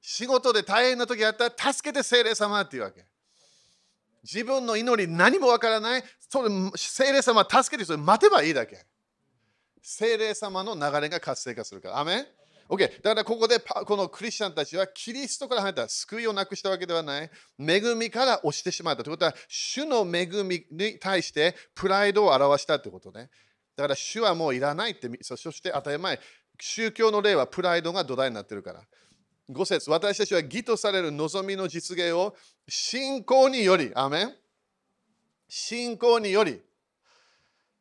[0.00, 3.04] 仕事で大変な時あったら、助けて聖霊様って言うわけ。
[4.22, 6.04] 自分の祈り何もわからない。
[6.28, 8.84] それ聖霊様助けてそれ待てばいいだけ。
[9.82, 12.00] 聖霊様の流れが活性化するから。
[12.00, 12.26] アメン？
[12.68, 13.02] OK。
[13.02, 17.30] だからここでこのクリスチャンたちはキリストから入った救いをなくしたわけではない。
[17.58, 23.30] 恵みから押してしまったということは、主の恵みに対してプライドを表したということね。
[23.76, 26.18] だから主はもういらないって、そして当たり前、
[26.60, 28.82] 宗教の例はプライドが土台になってるから。
[29.48, 32.34] 5節私たちは義とされる望みの実現を
[32.68, 34.34] 信仰により、アメン
[35.48, 36.60] 信仰により、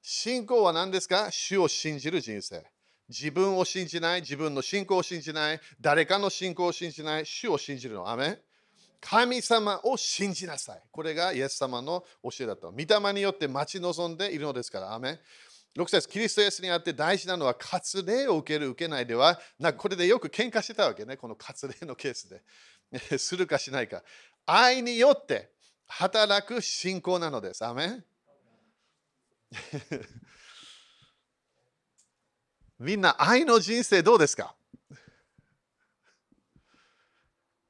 [0.04, 1.32] 信仰は何ですか？
[1.32, 2.64] 主を信じる人生。
[3.10, 8.10] 自分を信じない、自分の信仰を信じない、誰かの信仰を信じない、主を信じるの。
[8.10, 8.40] アメン
[9.00, 10.82] 神様を信じなさい。
[10.92, 12.72] これがイエス様の教えだと。
[12.72, 14.94] 御霊によって待ち望んでいるのですから。
[14.94, 15.20] アメン
[15.78, 22.42] 6節キリストイエスにあって大事なのは割礼を受ける受けないではなこれでよく喧嘩してたわけねこの割礼のケースで
[23.20, 24.02] するかしないか
[24.46, 25.52] 愛によって
[25.88, 28.06] 働く信仰なのですアメン
[32.80, 34.56] みんな愛の人生どうですか？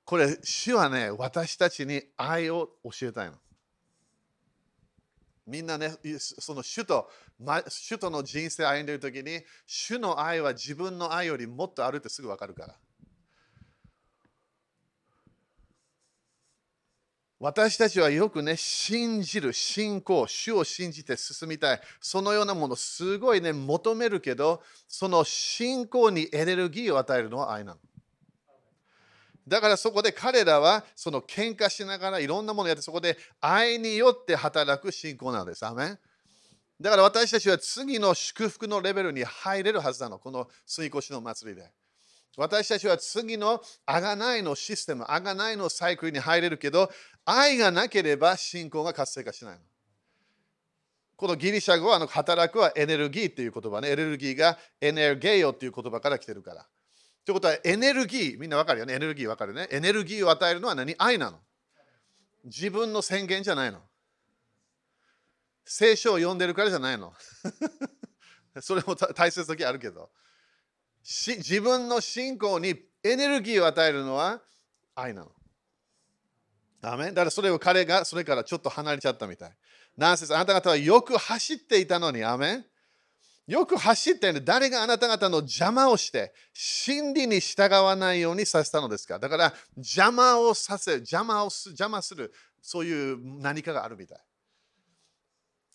[0.04, 3.34] これ主はね私たちに愛を教えたいの
[5.48, 7.08] みんなね、その主と、
[7.70, 12.76] 主との人生を歩んでいるときに、主の愛は自分の愛よりもっとあるってすぐ分かるから。
[17.40, 27.80] 私たちはよくね、信じる、信仰、主を信じて進みたい、そのようなもの、すごいね、求めるけど、その信仰にエネルギーを与えるのは愛なの。
[29.48, 35.64] だからそこで彼らはその喧嘩しながらいろんなものをやってそこで愛によって働く信仰なんです。
[35.66, 36.00] アメン
[36.82, 40.20] だから私たちは次の祝福のレベルに入れるはずなの。
[40.20, 41.72] この水越の祭りで。
[42.38, 46.92] 私たちは次のあがないのシステム、あがないのサイクルに入れるけど、
[47.26, 49.60] 愛がなければ信仰が活性化しないの。
[51.16, 53.90] このギリシャ語はあの働くはエネルギーっていう言葉ね。
[53.90, 56.68] エネルギーがエネルゲイオっていう言葉から来てるから。
[57.26, 58.94] ということはエネルギー、みんなわかるよね。
[58.94, 59.68] エネルギーわかるね。
[59.72, 60.94] エネルギーを与えるのは何？
[60.98, 61.40] 愛なの。
[62.44, 63.82] 自分の宣言じゃないの。
[65.64, 67.14] 聖書を読んでるからじゃないの。
[68.62, 70.12] それも大切な時あるけど。
[71.04, 74.42] 自分の信仰にエネルギーを与えるのは
[74.96, 75.35] 愛なの。
[76.86, 77.06] ダメ？
[77.08, 79.52] だからそれを彼がそれからちょっと離れちゃったみたい。
[79.98, 82.66] なんせあなた方はよく走っていたのに、アメン？
[83.48, 84.44] よく走ってる。
[84.44, 89.18] 誰があなた方の邪魔をして真理に従わないようにさせたのですか？
[89.18, 94.20] だから邪魔をさせ邪魔をす邪魔するそういう何かがあるみたい。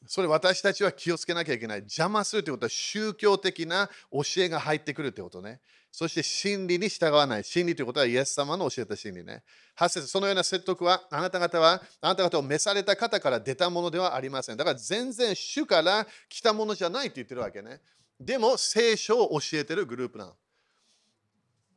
[0.07, 5.61] それ私たちは気をつけなきゃいけない邪魔するということは宗教的な教えが入ってくるということね
[5.93, 7.45] そして真理に従わない。
[7.45, 9.43] 真理ということはイエス様の教えた真理ね。
[9.77, 14.57] 8節そのような説得はあなた方はあなた方を召された方から出たものではありません。
[14.57, 17.81] だから全然主から来たものじゃないと言ってるわけね。
[18.21, 20.37] でも聖書を教えてるグループなの。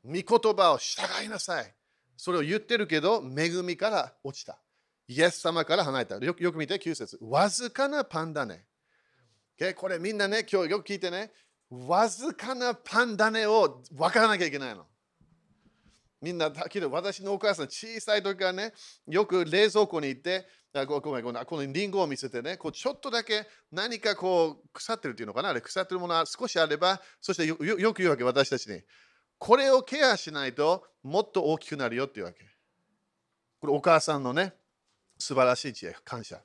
[0.05, 1.73] 御言葉を従いなさい。
[2.15, 4.59] それを言ってるけど、恵みから落ちた。
[5.13, 6.17] イエス様から離れた。
[6.17, 8.65] よくよく見て、9節わずかなパンだね。
[9.75, 11.31] これみんなね、今日よく聞いてね。
[11.69, 14.85] わずかなパン種を分からなきゃいけないの。
[16.21, 18.73] みんな、私のお母さん、小さい時からね、
[19.07, 20.47] よく冷蔵庫に行って、
[20.87, 28.81] ごめんごめんこのリンゴを見せてね、こうちょっとだけ何かこう腐ってるっていうのかな、あれ腐ってるものは少しあれば、そしてよく言うわけ、私たちに。
[29.37, 32.39] これをケアしないともっと大きくなるよっていうわけ。
[33.59, 34.53] これお母さんのね、
[35.23, 36.41] 素晴らしい知恵、感謝。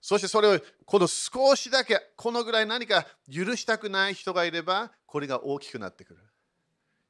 [0.00, 6.20] そしてそれをこの少しだけこのぐらい何か許したくない人がいればこれが大きくなってくる。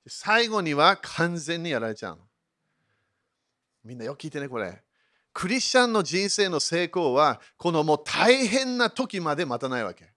[0.07, 2.23] 最後には完全にやられちゃうの。
[3.85, 4.83] みんなよく聞いてねこれ。
[5.35, 10.11] クリスチャンの人生の成功はこのもう大変な時まで待たないわけ。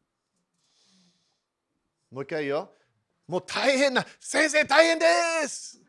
[2.09, 2.71] もう一回言うよ。
[3.27, 5.05] もう大変な、先生大変で
[5.47, 5.79] す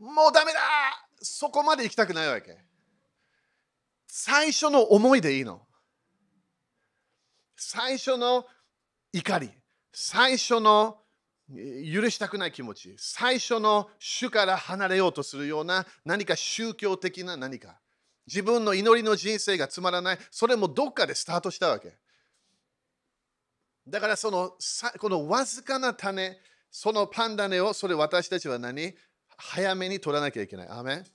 [0.00, 0.58] もうダメだ
[1.20, 2.71] そこまで行きたくないわけ。
[4.14, 5.62] 最初の思いでいいの。
[7.56, 8.44] 最初の
[9.10, 9.50] 怒り、
[9.90, 10.98] 最初の
[11.48, 17.80] 許したくない気持ち、最初の主から離れようとするような何か宗教的な何か、
[18.26, 21.96] 自分の祈りの人生がつまらない、それもどっかでスタートしたわけ。
[23.88, 26.36] だからそのさこのわずかな種、
[26.70, 28.94] そのパン種をそれ私たちは何？
[29.38, 30.68] 早めに取らなきゃいけない。
[30.68, 31.06] アメン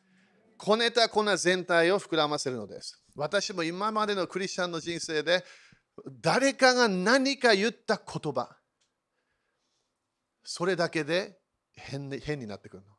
[0.57, 3.01] こねた粉全体を膨らませるのです。
[3.15, 5.43] 私も今までのクリスチャンの人生で
[6.21, 8.55] 誰かが何か言った言葉、
[10.43, 11.37] それだけで
[11.73, 12.89] 変変になってくるの。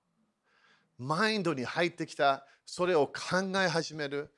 [0.98, 3.12] マインドに入ってきた、それを考
[3.62, 4.30] え始める、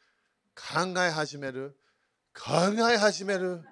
[0.55, 1.77] 考え始める、
[2.35, 3.63] 考え始める、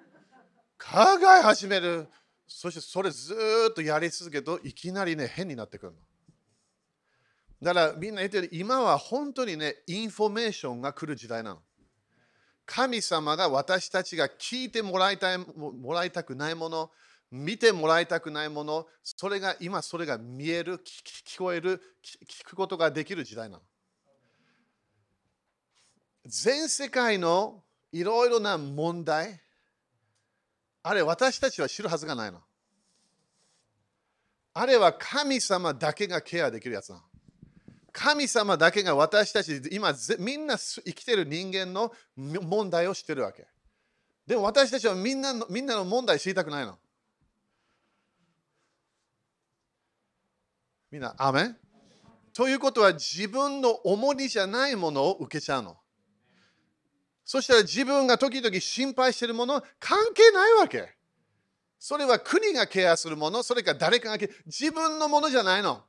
[0.77, 2.07] 考え始める。
[2.47, 3.35] そしてそれず
[3.69, 5.97] っとやり続けるといきなりね変になってくるの。
[7.61, 11.61] だからみんな言ってる今は本当にねインフォメーションが来る時代なの。
[12.65, 16.91] 神様が私たちが聞いてもらいたいもらいたくないもの、
[17.31, 23.63] 見てもらいたくないもの、それが今それが見える、聞こえる、聞くことができる時代なの。
[26.27, 29.41] 全世界のいろいろな問題、
[30.83, 32.39] あれ私たちは知るはずがないの。
[34.53, 37.08] あれは神様だけがケアできるやつなの。
[37.91, 43.47] 神様だけが私たち、今みんな生きてる人間の問題を知ってるわけ。
[44.27, 46.77] でも私たちはみんなのみんなの問題知りたくないの。
[50.91, 51.57] みんな、アメン？
[52.33, 55.77] ということは自分の重荷じゃないものを受けちゃうの。
[57.25, 60.95] そしたら自分が時々心配しているもの関係ないわけ。
[61.77, 65.83] それは国がケアするもの、それか誰かが自分のものじゃないの。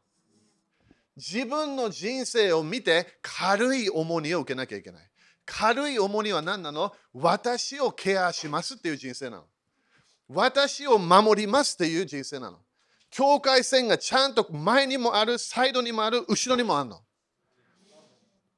[1.20, 5.02] 自分の人生を見て軽い重荷を受けなきゃいけない。
[5.44, 6.92] 軽い重荷は何なの？
[7.12, 9.44] 私をケアしますっていう人生なの。
[10.28, 12.58] 私を守りますっていう人生なの。
[13.10, 17.00] 境界線がちゃんと前にもある、サイドにもある、後ろにもあるの。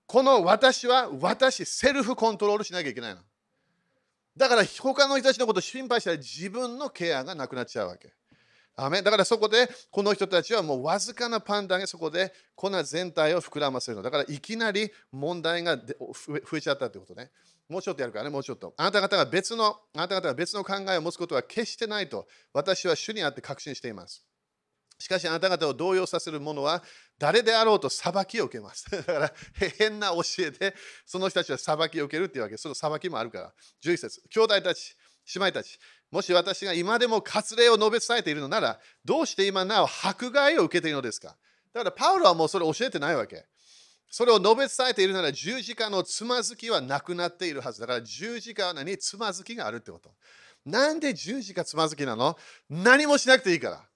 [0.06, 3.22] この私は私、セルフコントロールしなきゃいけないの。
[4.36, 8.12] だから他の人たちのことを心配したら自分のケアがなくなっちゃうわけ。
[8.76, 14.02] アメだからそこでこの人たちはもうわずかなパンダがそこで粉全体を膨らませるの。
[14.02, 17.30] だからいきなり問題が増えちゃったってことね。
[17.68, 18.74] もうちょっとやるからね、もうちょっと。
[18.76, 24.24] あなた方が別の、あなた方が別の考えを持つことは決してないと私は主にあって確信しています。
[24.98, 26.82] しかしあなた方を動揺させる者は
[27.18, 28.88] 誰であろうと裁きを受けます。
[28.90, 29.32] だから
[29.78, 32.56] 変な教えでその人たちは裁きを受けるっていうわけ。
[32.56, 33.54] その裁きもあるから。
[33.84, 34.96] 11節兄弟たち、
[35.34, 35.78] 姉妹たち、
[36.10, 41.36] もし私が今でも割礼を述べ伝えているのなら、どうして今なお迫害を受けているのですか？
[41.72, 43.46] だからパウロはもうそれを教えてないわけ。
[44.10, 50.14] それを述べ伝えているなら十字架のつまずきはなくなっているはずだから十字架は何つまずきがあるってこと。
[50.66, 52.36] なんで十字架つまずきなの？
[52.68, 53.88] 何もしなくていいから。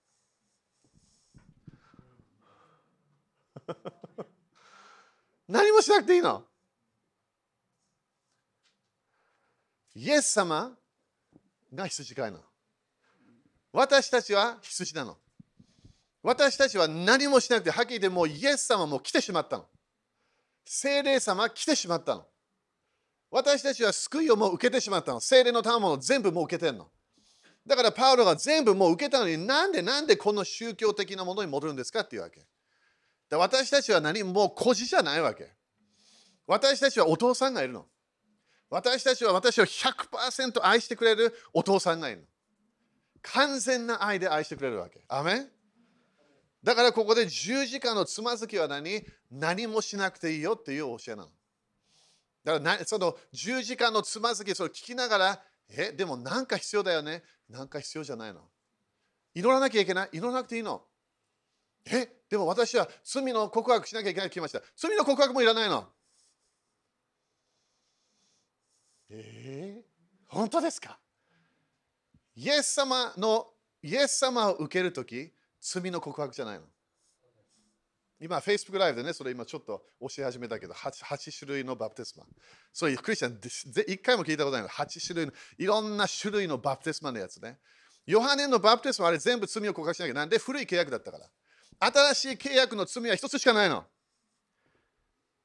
[5.49, 6.47] 何もしなくていいの？
[9.95, 10.79] イエス様
[11.77, 12.45] が羊飼いなの。
[13.73, 15.17] 私たちは羊なの。
[16.23, 19.67] 私たちは何もしなくて、はっきり言ってもうイエス様も来てしまったの。
[20.65, 22.27] 精霊様来てしまったの。
[23.31, 25.21] 私たちは救いをもう受けてしまったの。
[25.21, 26.89] 精霊の賜物を全部もう受けてんの。
[27.67, 32.41] だからパウロが全部もう受けたのになんでなんでこの宗教的なものに戻るんですかっていうわけ。
[33.29, 35.53] で私たちは何もう孤児じゃないわけ。
[36.47, 37.87] 私たちはお父さんがいるの。
[38.69, 42.27] 私たちは私を100%愛してくれるお父さんがいるの。
[43.23, 45.01] 完全な愛で愛してくれるわけ。
[45.09, 45.47] アメ
[46.63, 49.05] だからここで十字架のつまずきは何？
[49.31, 51.29] 何もしなくていいよっていう教えなの。
[52.45, 57.23] だからその十字架のつまずき、それを聞きながら、え、でも何か必要だよね？
[57.49, 58.41] 何か必要じゃないの？
[59.35, 60.11] 祈らなきゃいけない？
[60.13, 60.83] 祈らなくていいの？
[61.89, 64.61] え、でも私は罪の告白しなきゃいけないと聞きました。
[64.77, 65.89] 罪の告白もいらないの。
[69.11, 69.85] えー、
[70.29, 70.99] 本当ですか？
[72.35, 73.47] イエス様の
[73.83, 76.65] イエス様を受けるとき、罪の告白じゃないの。
[78.21, 82.25] 今、Facebook ライブでね、それ今ちょっと教え始めたけど8、8種類のバプテスマ。
[82.73, 83.39] そういうクリスチャン、
[83.87, 84.69] 一回も聞いたことないの。
[84.69, 87.59] 8種類の、いろんな種類のバプテスマのやつね。
[88.07, 91.29] ヨハネのバプテスマあれ全部罪を告白しなきゃなんで古い契約だったから。
[91.79, 93.85] 新しい契約の罪は一つしかないの。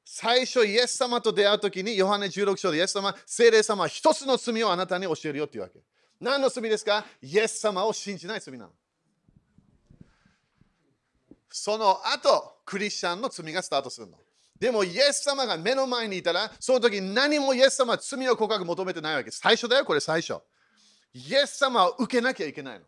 [0.04, 5.80] 最初、イエス様と出会うときに、ヨハネ16章でイエス様、聖霊様は一つの罪をあなたに教えるよっていうわけ。
[6.20, 7.04] 何の罪ですか？
[7.20, 8.72] イエス様を信じない罪なの。
[11.50, 14.18] その後、クリスチャンの罪がスタートするの。
[14.58, 19.30] でも、イエス様が目の前にいたら、その時何もイエス様は罪の告白求めてないわけ。
[19.30, 20.40] 最初だよ、これ最初。
[21.14, 22.86] イエス様を受けなきゃいけないの。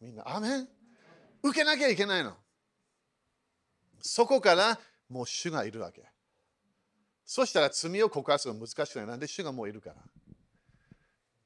[0.00, 0.68] みんな、アメン？
[1.42, 2.36] 受けなきゃいけないの。
[4.02, 4.78] そこから
[5.08, 6.02] もう主がいるわけ。
[7.24, 9.06] そしたら罪を告発するのは難しくない。
[9.06, 9.96] なんで主がもういるから。
[9.96, 10.06] だか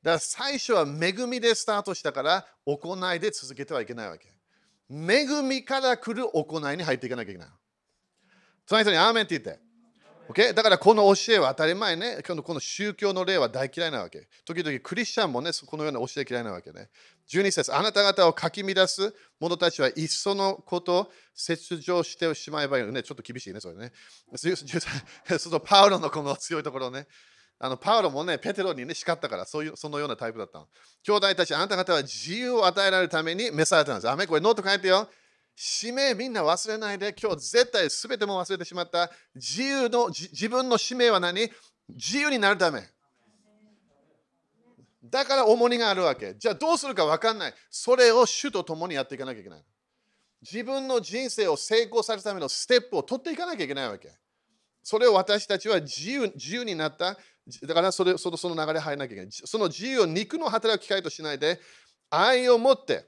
[0.02, 4.28] ら最初は恵みでスタートしたから行いで続けてはいけないわけ。
[4.90, 7.48] 恵みから来る行いに入っていかなきゃいけない。
[8.66, 9.60] その人にアーメンって言って。
[10.28, 10.52] Okay?
[10.52, 12.20] だからこの教えは当たり前ね。
[12.26, 14.28] このこの宗教の例は大嫌いなわけ。
[14.44, 16.88] 時々クリスチャンもね、このような教え嫌いなわけね。
[17.28, 23.02] 12節あなた方をかき乱す者たちはいっそのこと切除してしまえばいいね。
[23.02, 23.92] ちょっと厳しいね、それね。
[25.38, 27.06] そのパウロのこの強いところね。
[27.58, 30.68] あのパウロもね、ペテロにね、叱ったから、そういうそのようなタイプだったの。
[31.02, 34.08] 兄弟たち、あなた方は自由を与えられるために召されたんです。
[34.08, 35.08] アーメンこれノート書いてよ。
[35.54, 41.50] 使命みんな忘れないで、今日絶対全ても忘れてしまった自由の自分の使命は何？
[41.88, 42.86] 自由になるため。
[45.10, 46.34] だから重荷があるわけ。
[46.34, 47.54] じゃあどうするか分かんない。
[47.70, 49.64] それを主と共にやっていかなきゃいけない。
[50.42, 54.10] 自分の人生を成功させるためのステップを取っていかなきゃいけないわけ。
[54.82, 57.16] それを私たちは自由自由になった。
[57.66, 59.28] だからそれそのその流れ入らなきゃいけない。
[59.32, 61.60] その自由を肉の働く機会としないで、
[62.10, 63.04] 愛を持って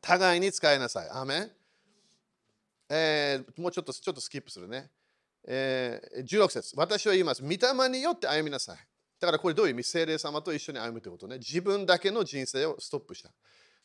[0.00, 1.08] 互いに使いなさい。
[1.10, 1.50] アメ
[2.90, 4.90] えー、もうちょっとちょっとスキップするね。
[5.46, 7.42] えー、16節私は言います。
[7.42, 8.78] 御霊によって歩みなさい。
[9.20, 11.38] だからこれどういう意味精霊様と一緒に歩むということね。
[11.38, 13.30] 自分だけの人生をストップした。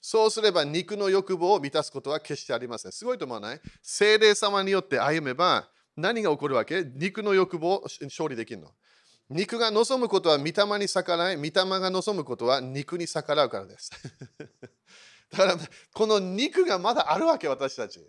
[0.02, 2.92] そうすれば肉の欲望を満たすことは決してありません。
[2.92, 3.62] すごいと思わない？
[3.82, 6.84] 精霊様によって歩めば何が起こるわけ？
[6.84, 8.72] 肉の欲望を勝利できるの。
[9.30, 13.90] 肉が望むことは御霊に逆らい、御霊が望むことは肉に逆らうからです。
[15.32, 15.58] だから、
[15.94, 18.00] この肉がまだあるわけ、私たち。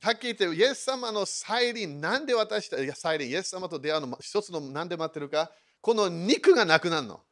[0.00, 5.50] はっきり言って、イエス様の再臨、なんで私たち、再臨、イエス様と出会うの、一つのなんで待ってるか、
[5.80, 7.22] この肉がなくなるの。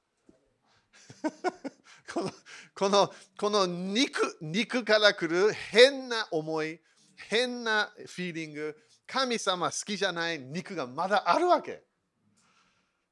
[2.13, 2.33] この
[2.75, 6.81] このこの肉肉から来る変な思い、
[7.17, 8.77] 変なフィーリング、
[9.07, 11.83] 神様好きじゃない肉がまだあるわけ。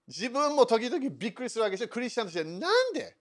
[0.06, 1.88] 自分も時々びっくりするわけですよ。
[1.88, 3.16] クリスチャンとしてなんで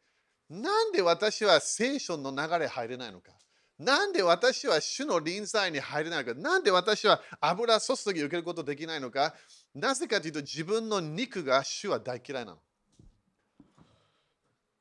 [0.49, 3.31] なんで私は聖書の流れ入れないのか
[3.77, 9.33] なんで私は主の臨在に入れないのかなんで私は油注ぎ受けることできないのか
[9.73, 12.59] なぜかというと自分の肉が主は大嫌いなの。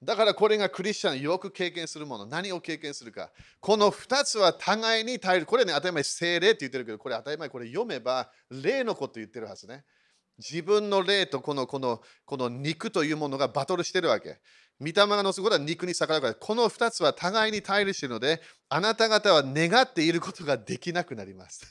[0.05, 2.27] だからこれがクリスチャンよく経験するもの。
[2.27, 3.31] 何を経験するか。
[3.61, 5.47] この2つは互いに耐える。
[5.47, 9.85] これね、当たり前、精霊って言ってるけど、これ当たり前、これ読めば、霊のこと言ってるはずね。
[10.39, 14.41] 自分の霊とこのこのこの肉というものがバトルしてるわけ。
[14.81, 18.43] 御霊が乗すことは肉に逆らうから、この2つは互いに対立しているので、
[18.77, 21.65] あなた方は願っていることができなくなります。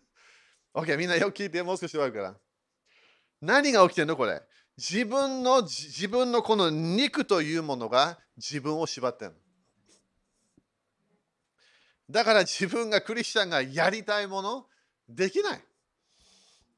[0.72, 2.34] OK、みんなよく聞いて、もう少し終わるから。
[3.42, 4.40] 何が起きてるのこれ？
[4.78, 9.34] 自分の自分のこの肉というものが自分を縛ってる
[12.08, 14.64] だから自分がクリスチャンがやりたいもの
[15.10, 15.64] できない。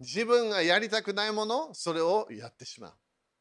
[0.00, 2.94] 自分がやりたくないもの、それをやってしまう。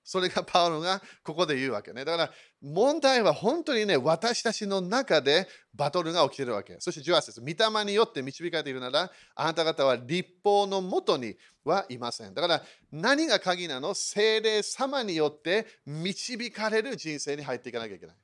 [0.03, 2.03] それがパウロがここで言うわけね。
[2.05, 2.31] だから
[2.61, 6.77] 問題は本当にね、私たちの中でバトルが起きてるわけ。
[6.79, 12.33] そして18節、御霊によって導かれているなら、あなた方は立法のもとにはいません。
[12.33, 13.93] だから何が鍵なの？
[13.93, 18.15] 精霊様によって導かれる人生に入っていかなきゃいけない。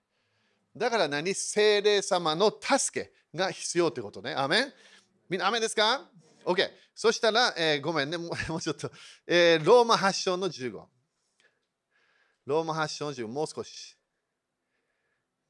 [0.75, 1.33] だから何？
[1.33, 4.33] 精霊様の助けが必要ってことね。
[4.35, 4.73] アメン？
[5.29, 6.09] みんな、アメンですか
[6.45, 6.69] ?OK。
[6.95, 8.89] そしたら、えー、ごめんね、もう ちょっと、
[9.27, 10.83] えー、ローマ発祥の15。
[12.47, 13.97] ローマ発祥の15、もう少し。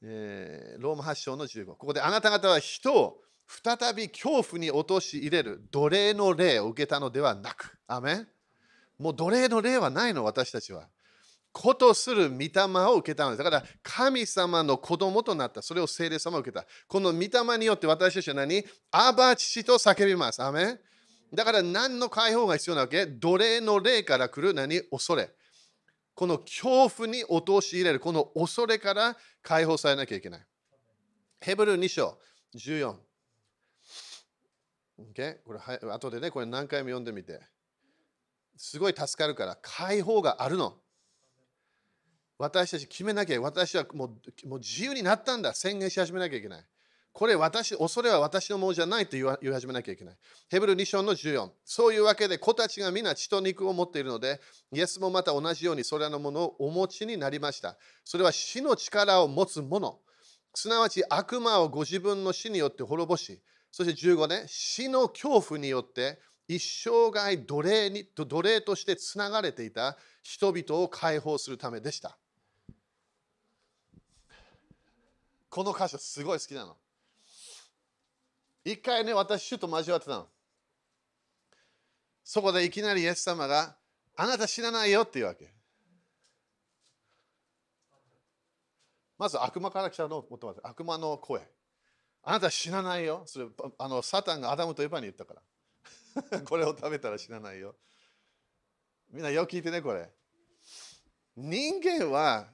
[0.02, 1.66] えー、ローマ発祥の15。
[1.66, 7.78] ここであなた方は人を再び恐怖に陥れる奴隷の霊を受けたのではなく。
[7.86, 8.28] アメン
[8.98, 10.88] もう奴隷の霊はないの、私たちは。
[11.52, 12.50] ことする御霊
[12.88, 13.44] を受けたのです。
[13.44, 15.62] だから神様の子供となった。
[15.62, 16.66] それを聖霊様を受けた。
[16.88, 18.64] この御霊によって私たちは何？
[18.90, 20.42] アバ父と叫びます。
[20.42, 20.80] アメン
[21.32, 23.06] だから何の解放が必要なわけ？
[23.06, 24.82] 奴隷の霊から来る何？
[24.90, 25.30] 恐れ。
[26.18, 30.46] この恐怖に陥れる、この恐れから解放されなきゃいけない。
[31.38, 32.18] ヘブル2章
[32.56, 32.96] 14。
[35.12, 35.36] Okay?
[35.44, 35.60] これ
[35.92, 37.40] 後でね、これ何回も読んでみて。
[38.56, 40.80] すごい助かるから、解放があるの。
[42.36, 46.64] 私たち決めなきゃ、私はもうもう自由になったんだ、宣言し始めなきゃいけない。
[47.18, 50.16] これ私、恐れは私のものじゃないと言い始めなきゃいけない。
[50.48, 51.50] ヘブル2章の14。
[51.64, 54.40] そういうわけで子たちが皆血と肉を持っているので、
[54.72, 57.76] イエスもまた同じようにそれらのものをお持ちになりました。
[58.04, 59.98] それは死の力を持つもの。
[60.54, 63.42] すなわち悪魔をご自分の死によって滅ぼし、
[63.72, 72.16] そして15年、死の恐怖によって一生涯奴隷に奴隷としてつながれていた人々を解放するためでした。
[75.50, 76.76] この箇所すごい好きなの。
[78.64, 80.28] 一回ね、私、主と交わってたの。
[82.24, 83.76] そこでいきなりイエス様が、
[84.16, 85.52] あなた知らないよって言うわけ。
[89.16, 90.60] まず悪魔から来たのを持って。
[90.62, 91.48] 悪魔の声。
[92.22, 93.22] あなた死なないよ。
[93.26, 93.46] それ
[93.78, 95.34] あのサタンがアダムとエヴァに言ったか
[96.32, 96.42] ら。
[96.42, 97.76] これを食べたら死なないよ。
[99.10, 100.10] みんなよく聞いてね、これ。
[101.36, 102.52] 人間は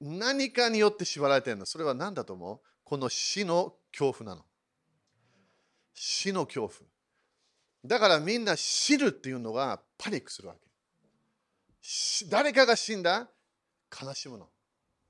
[0.00, 1.66] 何かによって縛られてるの。
[1.66, 2.60] それは何だと思う？
[2.84, 4.46] この死の恐怖なの。
[5.98, 6.74] 死の恐怖。
[7.84, 10.60] だからみんな死ぬっていうのがパニックするわけ。
[12.28, 13.28] 誰かが死んだ？
[13.90, 14.48] 悲しむの。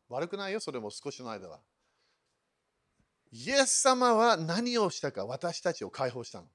[0.08, 1.58] 悪くないよ、それも少しの間は。
[3.32, 6.46] イエス様は何をしたか、私たちを解放したの。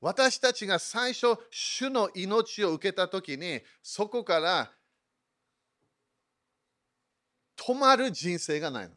[0.00, 4.70] 私たちが最初、主の命を受けたときに、そこから
[7.56, 8.94] 止まる人生がないの。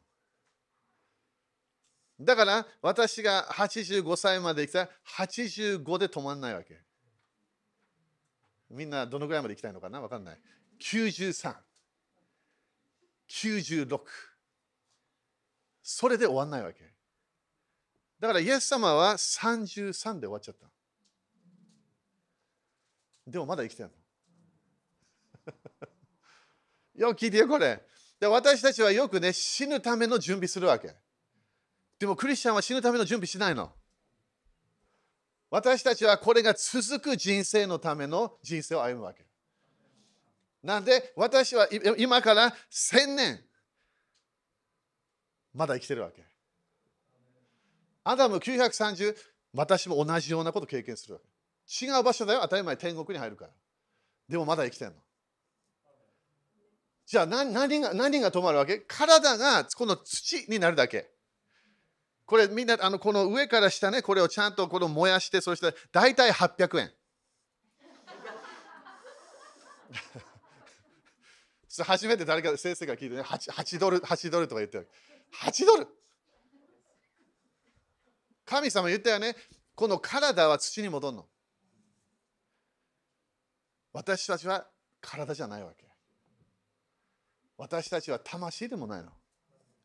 [2.20, 4.90] だから私が85歳まで生きたら
[5.28, 6.80] 85で止まらないわけ。
[8.70, 10.02] みんなどのぐらいまで行きたいのかな？
[10.02, 10.40] わかんない。
[10.80, 11.56] 93、
[13.30, 14.00] 96。
[15.84, 16.80] それで終わんないわけ。
[18.20, 20.68] だからイエス様は33で終わっちゃった。
[23.28, 23.96] でもまだ生きてるの。
[27.10, 27.86] よく聞いてよ、これ。
[28.20, 30.96] で私たちはよくね、死ぬための準備するわけ。
[32.00, 33.72] でもクリスチャンは死ぬための準備しないの。
[35.50, 39.26] 私たちはこれが続く人生のための人生を歩むわけ。
[40.62, 41.68] なんで私は
[41.98, 43.40] 今から1000年
[45.54, 46.26] まだ生きてるわけ。
[48.04, 49.16] アダム930
[49.54, 51.86] 私も同じようなこと経験するわけ。
[51.86, 53.52] 違う場所だよ当たり前天国に入るから。
[54.28, 54.98] でもまだ生きてるの。
[57.06, 58.80] じゃあ何何が何が止まるわけ？
[58.80, 61.15] 体がこの土になるだけ。
[62.26, 66.92] これみんなあのこの上から下ねこれをちゃんとこの燃やしてそして大体800円。
[71.86, 74.90] 初めて誰か先生が聞いてね 8, 8ドル8ドルとか言ってる。
[75.34, 75.88] 8ドル。
[78.46, 79.36] 神様言ったよね。
[79.76, 81.28] この体は土に戻るの。
[83.92, 84.68] 私たちは
[85.02, 85.86] 体じゃないわけ。
[87.58, 89.12] 私たちは魂でもないの。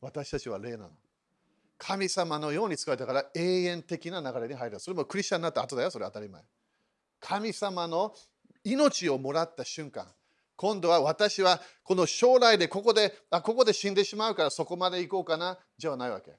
[0.00, 0.90] 私たちは霊なの。
[1.80, 4.78] 神様のように使われたから永遠的な流れに入る。
[4.78, 6.42] それもクリスチャンになった後だよ、それ当たり前。
[7.18, 8.14] 神様の
[8.62, 10.06] 命をもらった瞬間、
[10.56, 16.32] 今度は私はこの将来でここであここで死んでしまうからそこまで行こうかなじゃないわけ。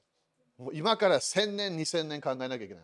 [0.59, 2.83] もう今から1000年、2000年考えなきゃいけない。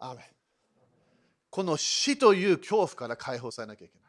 [0.00, 0.16] ア
[1.50, 3.99] この死という恐怖から解放されなきゃいけない。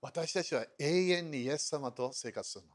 [0.00, 2.70] 私たちは永遠にイエス様と生活するの。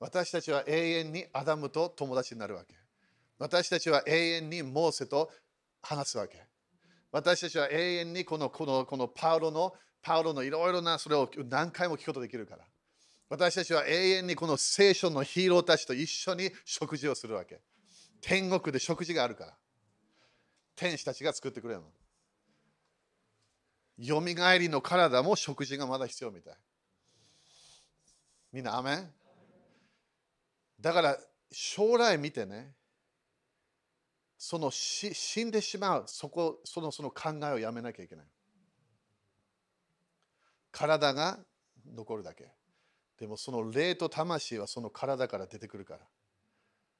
[0.00, 2.74] 私たちは永遠にアダムと友達になるわけ。
[3.38, 5.30] 私たちは永遠にモーセと
[5.80, 6.46] 話すわけ。
[7.12, 9.72] 私たちは永遠にこのこのこのパウロの
[10.02, 12.64] パウロのいろいろなそれを何回も聞くことできるから。
[13.28, 17.60] 私たちは永遠にこの聖書のヒーローたちと一緒に食事をするわけ。
[18.20, 19.56] 天国で食事があるから。
[20.76, 21.86] 天使たちが作ってくれるの。
[23.98, 26.54] よみがえりの体も食事がまだ必要みたい。
[28.52, 29.10] みんな、アメン？
[30.80, 31.18] だから
[31.50, 32.72] 将来見てね、
[34.36, 38.26] その死んでしまうそこそのその考えをやめなきゃいけない。
[40.70, 41.38] 体が
[41.94, 42.48] 残るだけ。
[43.18, 46.00] でもその霊と魂はその体から出てくるから。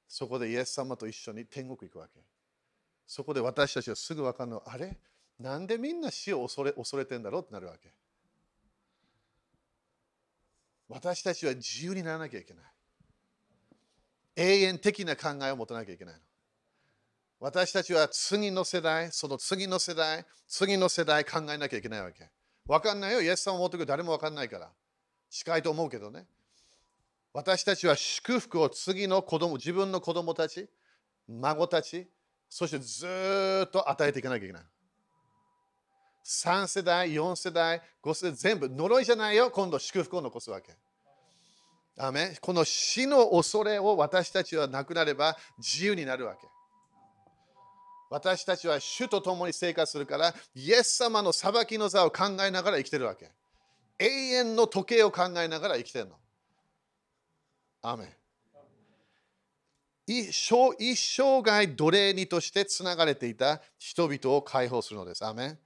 [0.06, 2.20] そこでイエス様と一緒に天国行くわけ。
[3.06, 4.96] そこで私たちはすぐ分かるのあれ？
[5.38, 7.92] なんでみんな死を恐れ恐れてんだろうってなるわけ。
[10.88, 12.64] 私たちは自由にならなきゃいけない。
[14.36, 16.20] 永遠的な考えを持たなきゃいけないの。
[17.40, 22.30] 私たちは次の世代、その次の世代、次の世代考えなきゃいけないわけ。
[22.66, 23.20] わかんないよ。
[23.20, 24.70] イエス様を持ってくる誰もわかんないから。
[25.30, 26.26] 近いと思うけどね。
[27.32, 30.68] 私たちは祝福を次の子供、自分の子供たち、
[31.26, 32.08] 孫たち、
[32.48, 33.06] そしてず
[33.66, 34.62] っと与えていかなきゃいけない。
[36.24, 39.50] 3世代、4世代、5世代、全部呪いじゃないよ。
[39.50, 40.74] 今度祝福を残すわけ。
[41.96, 46.48] アメこの死の恐れを私たちはなくなれば自由になるわけ。
[48.10, 53.30] 私たちは主と共に生活するから、イエス様の裁きの座を考えながら生きてるわけ。
[53.98, 56.16] 永遠の時計を考えながら生きてるの。
[57.82, 58.16] アメ
[60.06, 65.24] 一生一生涯奴隷にとしてつながれていた人々を解放するのです。
[65.24, 65.58] アメ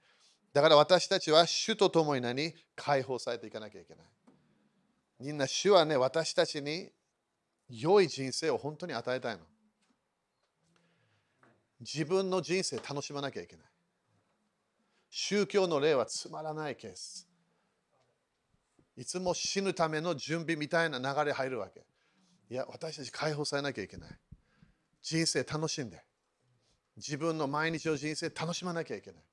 [0.53, 2.53] だから私たちは主と共に何？
[2.75, 4.05] 解放されていかなきゃいけない。
[5.19, 6.89] みんな主はね、私たちに
[7.69, 9.41] 良い人生を本当に与えたいの。
[11.81, 13.65] 自分の人生楽しまなきゃいけない。
[15.09, 17.27] 宗教の例はつまらないケース。
[18.97, 21.85] いつも死ぬための準備みたいな流れ入るわけ。
[22.49, 24.09] いや、私たち解放されなきゃいけない。
[25.01, 26.03] 人生楽しんで。
[26.97, 29.23] 自分の毎日の人生楽しまなきゃいけない。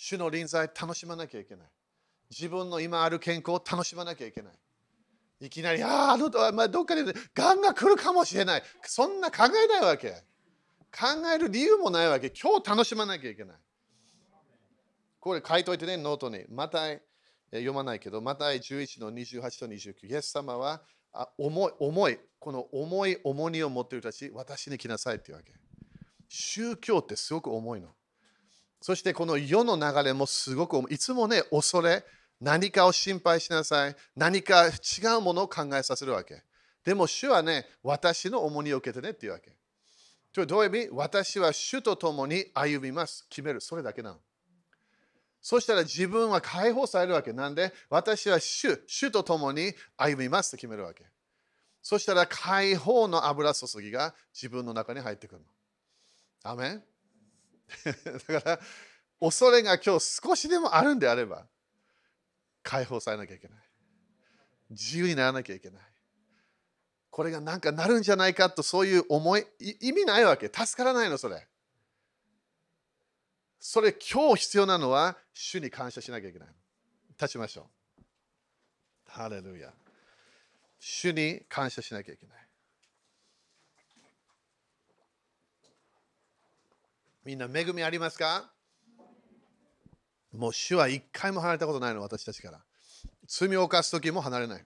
[0.00, 1.66] 主の臨在楽しまなきゃいけない。
[2.30, 4.52] 自分の今ある健康を楽しまなきゃいけない。
[5.40, 8.62] いきなり、ああ、あの、まあ、どっかでがんが来るかもしれない。
[8.82, 10.10] そんな考えないわけ。
[10.90, 12.30] 考える理由もないわけ。
[12.30, 13.56] 今日楽しまなきゃいけない。
[15.20, 16.44] これ書いといてね、ノートに。
[16.48, 16.78] また
[17.50, 20.06] 読まないけど、また11の28と29。
[20.06, 20.80] イエス様は
[21.12, 25.52] あ重い、重い、この重い重荷を持っている人たち、私に来なさいっていうわけ。
[26.28, 27.88] 宗教ってすごく重いの。
[28.80, 30.98] そしてこの世の流れもすごくい。
[30.98, 32.04] つもね、恐れ、
[32.40, 33.96] 何かを心配しなさい。
[34.14, 34.70] 何か違
[35.18, 36.42] うものを考えさせるわけ。
[36.84, 39.52] でも主はね、私の重荷を受けてねっていうわけ。
[40.46, 40.88] どういう意味？
[40.92, 43.26] 私は主と共に歩みます。
[43.28, 43.60] 決める。
[43.60, 44.18] それだけなの。
[45.42, 47.32] そしたら自分は解放されるわけ。
[47.32, 47.72] なんで？
[47.90, 51.04] 私は主、主と共に歩みますと決めるわけ。
[51.82, 55.46] そしたら解放の油注ぎが自分の中に入ってくるの。
[56.52, 56.82] アメン
[58.28, 58.60] だから、
[59.20, 61.46] 恐れが今日少しでもあるんであれば、
[62.62, 63.58] 解放されなきゃいけない。
[64.70, 65.82] 自由にならなきゃいけない。
[67.10, 69.46] これがなんかなるんじゃないかとそういう思い、
[69.80, 70.46] 意味ないわけ。
[70.46, 71.48] 助からないの、それ。
[73.58, 76.48] それ今日必要なのは主に感謝しなきゃいけない。
[77.20, 78.02] 立ちましょう。
[79.06, 79.72] ハレルヤ。
[80.78, 82.47] 主に感謝しなきゃいけない。
[87.28, 88.50] みんな恵みありますか？
[90.32, 92.64] もう主は一回も離れたことないの、私たちから。
[93.26, 94.64] 罪を犯す時も離れない。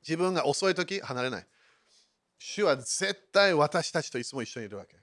[0.00, 1.46] 自分が遅い時離れない。
[2.38, 4.96] 主は絶対私たちといつも一緒にいるわけ。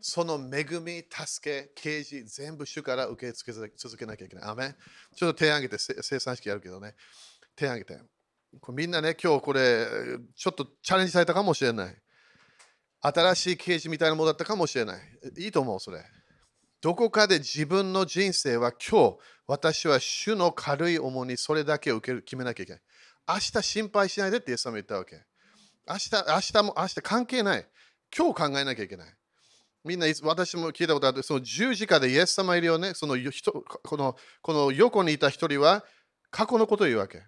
[0.00, 4.48] その恵み、助け、啓示、全部主から受け付け続けなきゃいけない。
[4.48, 4.74] アメ
[5.16, 6.94] ちょっと手を挙げて生産式やるけどね。
[7.54, 8.00] 手を挙げて。
[8.72, 9.86] みんなね、今日これ、
[10.34, 11.96] ちょっとチャレンジされたかもしれない。
[13.00, 15.00] 新しい啓示みたいなものだったかもしれない。
[15.38, 16.04] いいと思う、それ。
[16.80, 22.82] どこかで自分の人生は今日、私は主の軽い重荷、それだけを受ける決めなきゃいけない。
[23.28, 25.24] 明日心配しないでってイエス様言ったわけ。
[25.88, 27.68] 明日、明日も明日関係ない。
[28.16, 29.14] 今日考えなきゃいけない。
[29.84, 32.94] みんな、私も聞いたことあって、その十字架でイエス様いるよね。
[32.94, 33.16] その
[33.82, 35.84] このこの横にいた一人は
[36.30, 37.22] 過去のことを言うわけ。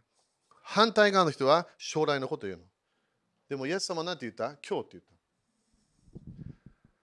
[0.63, 2.67] 反対側の人は将来のことを言うの。
[3.49, 4.57] でもイエス様は何て言った？
[4.69, 5.20] 今日って言った。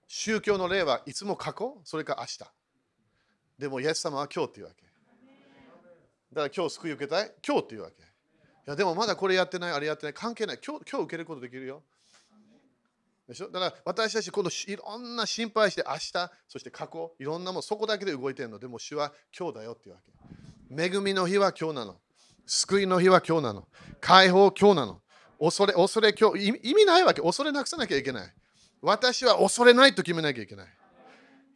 [0.08, 2.39] 宗教の例はいつも過去、それか明日。
[3.60, 4.84] でもイエス様は今日って言うわけ。
[6.34, 7.32] だから今日救い受けたい？
[7.45, 8.01] 今日って言うわけ。
[8.01, 8.05] い
[8.66, 10.60] やでもまだこれやってない、あれやってない、関係ない。
[10.66, 11.84] 今日今日受けることできるよ。
[13.28, 13.49] でしょ？
[13.49, 18.60] だから私たちこのいろんな心配して明日、そして過去、いろんなもの、そこだけで動いてるの。
[18.60, 20.01] でも主は今日だよっていうわ
[20.70, 20.84] け。
[20.84, 21.97] 恵みの日は今日なの。
[22.45, 23.68] 救いの日は今日なの。
[23.99, 25.01] 解放今日なの。
[25.39, 27.22] 恐れ、恐れ今日、意味ないわけ。
[27.22, 28.34] 恐れなくさなきゃいけない。
[28.82, 30.67] 私は恐れないと決めなきゃいけない。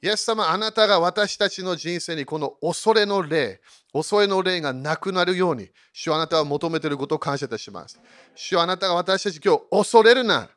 [0.04, 3.62] イエス様、あなたが私たちの人生にこの恐れの霊、
[3.94, 8.00] 恐れの霊がなくなるように、主はあなたは求めていることを感謝いたします。
[8.34, 10.50] 主はあなたが私たち今日恐れるな。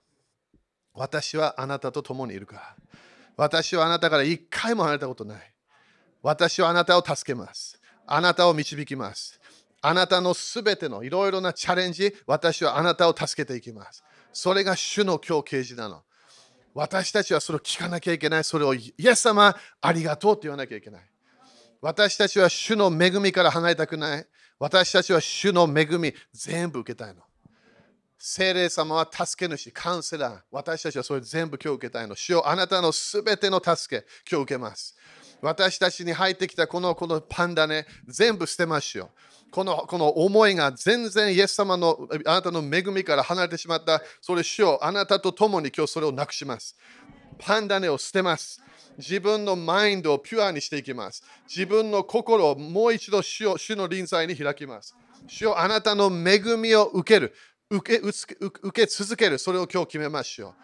[0.95, 2.77] 私はあなたと共にいるから。
[3.37, 5.55] 私はあなたから一回も離れたことない。
[6.23, 7.79] 私はあなたを助けます。
[8.07, 9.39] あなたを導きます。
[9.83, 14.03] あなたのすべてのいろいろなチャレンジ、私はあなたを助けていきます。
[14.33, 16.03] それが主の今日啓示なの。
[16.75, 18.45] 私たちはそれを聞かなきゃいけない。
[18.45, 21.03] それをイエス様ありがとうと言わなきゃいけない。
[21.81, 24.27] 私たちは主の恵みから離れたくない。
[24.59, 27.23] 私たちは主の恵み全部受けたいの。
[28.19, 30.41] 聖霊様は助け主、カウンセラー。
[30.51, 32.17] 私たちはそれ全部今日受けたいの。
[32.17, 34.97] 主よあなたのすべての助け、今日受けます。
[35.43, 39.11] 私たちに入ってきたこのこのパンダね、全部捨てましょう。
[39.55, 46.77] このこの思いが全然イエス様のあなたの恵みから離れてしまった、それ主よあなたと共に今日それをなくします。
[47.39, 48.61] パンダネを捨てます。
[48.99, 51.23] 自分のマインドをピュアにしていきます。
[51.49, 54.97] 自分の心をもう一度主を主の臨在に開きます。
[55.29, 57.33] 主よあなたの恵みを受ける。
[57.71, 60.55] 受け受け続ける、それを今日決めましょう。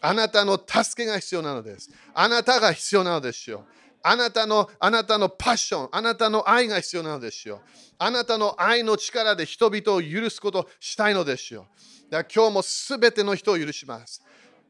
[0.00, 1.88] あなたの助けが必要なのです。
[2.12, 3.64] あなたが必要なのですよ。
[4.02, 7.60] あなたの、あなたのパッション、あなたの愛が必要なのですよ。
[7.98, 11.66] あなたの愛の力で人々を許すことしたいのですよ。
[12.10, 14.22] だから今日もすべての人を許します。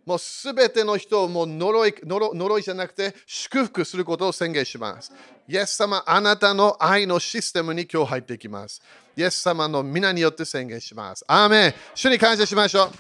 [0.05, 5.13] もうすべての人をもう呪い呪呪いじゃなくて祝福することを宣言します。
[5.47, 8.83] イエス様、あなたの愛のシステムに今日入っていきます。
[9.17, 11.25] イエス様の皆によって宣言します。
[11.29, 12.91] アーメン主に感謝しましょう。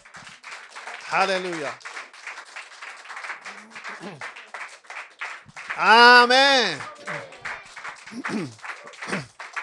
[1.07, 1.72] ハレルヤ。
[5.83, 6.78] アーメン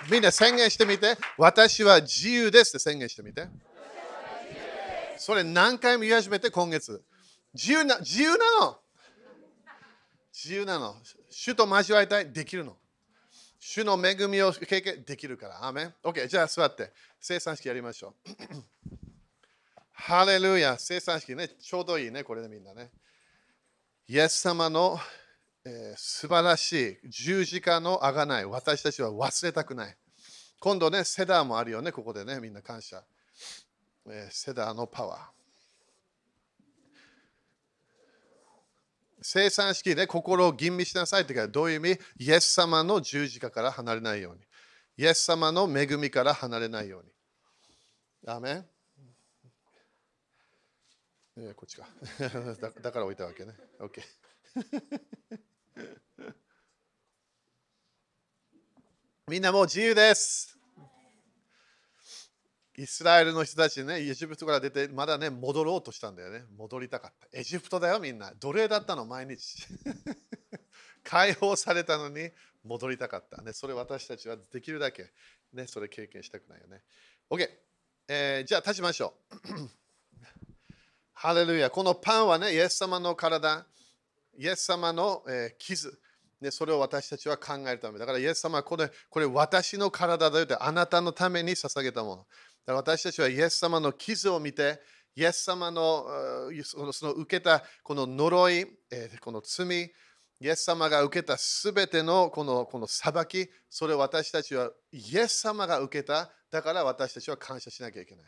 [0.10, 1.16] みんな宣言してみて。
[1.38, 3.48] 私は自由ですって宣言してみて。
[5.18, 7.04] それ何回も言い始めて今月。
[7.54, 8.78] 自由な自由なの。
[10.34, 10.96] 自由なの。
[11.30, 12.78] 主と交わりたい、できるの。
[13.60, 15.68] 主の恵みを経験できるから。
[15.68, 16.92] アーメン ?OK、じゃあ座って。
[17.20, 18.32] 生産式やりましょう。
[19.94, 22.92] ハレルヤ、生産式ね、ちょうどいいね、これでみんなね。
[24.08, 25.00] イエス様の、
[25.70, 29.98] えー、素晴らしい十字架のあがない、私たちは忘れたくない。
[30.60, 33.04] 今度ね、セダーもあるよね、ここでね、みんな感謝。
[34.10, 35.22] えー、セダーのパワー。
[39.22, 42.00] 生産式で心を吟味しなさいってどういう意味？
[42.20, 44.42] イエス様の十字架から離れないように。
[44.96, 47.12] イエス様の恵みから離れないように。
[48.26, 48.66] アメン
[51.40, 51.88] えこっちか
[52.62, 52.72] だ。
[52.72, 53.54] だから置いたわけね。
[53.80, 54.02] OK
[59.28, 60.58] みんなもう自由です。
[62.78, 66.44] イスラエルの人たちね、エジプトから出て、まだね、戻ろうとしたんだよね。
[66.56, 67.28] 戻りたかった。
[67.38, 68.32] エジプトだよ、みんな。
[68.40, 69.66] 奴隷だったの、毎日。
[71.04, 72.30] 解放されたのに
[72.64, 73.42] 戻りたかった。
[73.42, 75.12] ね、それ私たちはできるだけ、
[75.54, 76.84] ね、それ経験したくないよね。
[77.32, 77.50] OK、
[78.08, 79.36] えー、じゃあ立ちましょう。
[81.14, 81.72] ハレルヤ。
[81.72, 83.66] このパンはね、イエス様の体、
[84.38, 86.00] イエス様の、え、傷。
[86.40, 87.98] ね、それを私たちは考えるため。
[87.98, 92.16] だからイエス様はこれこれ私の体だよってあなたのために捧げたもの。
[92.18, 92.28] だか
[92.68, 94.80] ら私たちはイエス様の傷を見て、
[95.16, 96.06] イエス様の
[96.64, 98.68] その受けたこの呪い、
[99.20, 99.92] この罪、
[100.40, 106.32] イエス様が受けたすべてのこのこの裁き、それを私たちはイエス様が受けた。
[106.52, 108.26] だから私たちは感謝しなきゃいけない。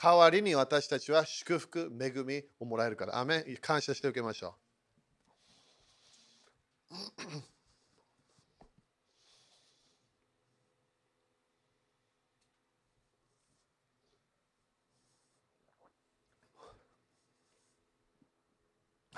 [0.00, 3.18] 代わりに私たちは祝福、恵みをもらえるから。
[3.18, 4.69] アメ感謝しておきましょう。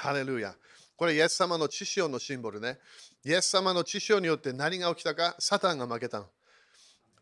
[0.02, 0.56] ハレルヤ。
[0.96, 2.78] これ、イエス様の知性のシンボルね。
[3.24, 6.26] イエス様の知性によって何が起きたか、サタンが負けたの。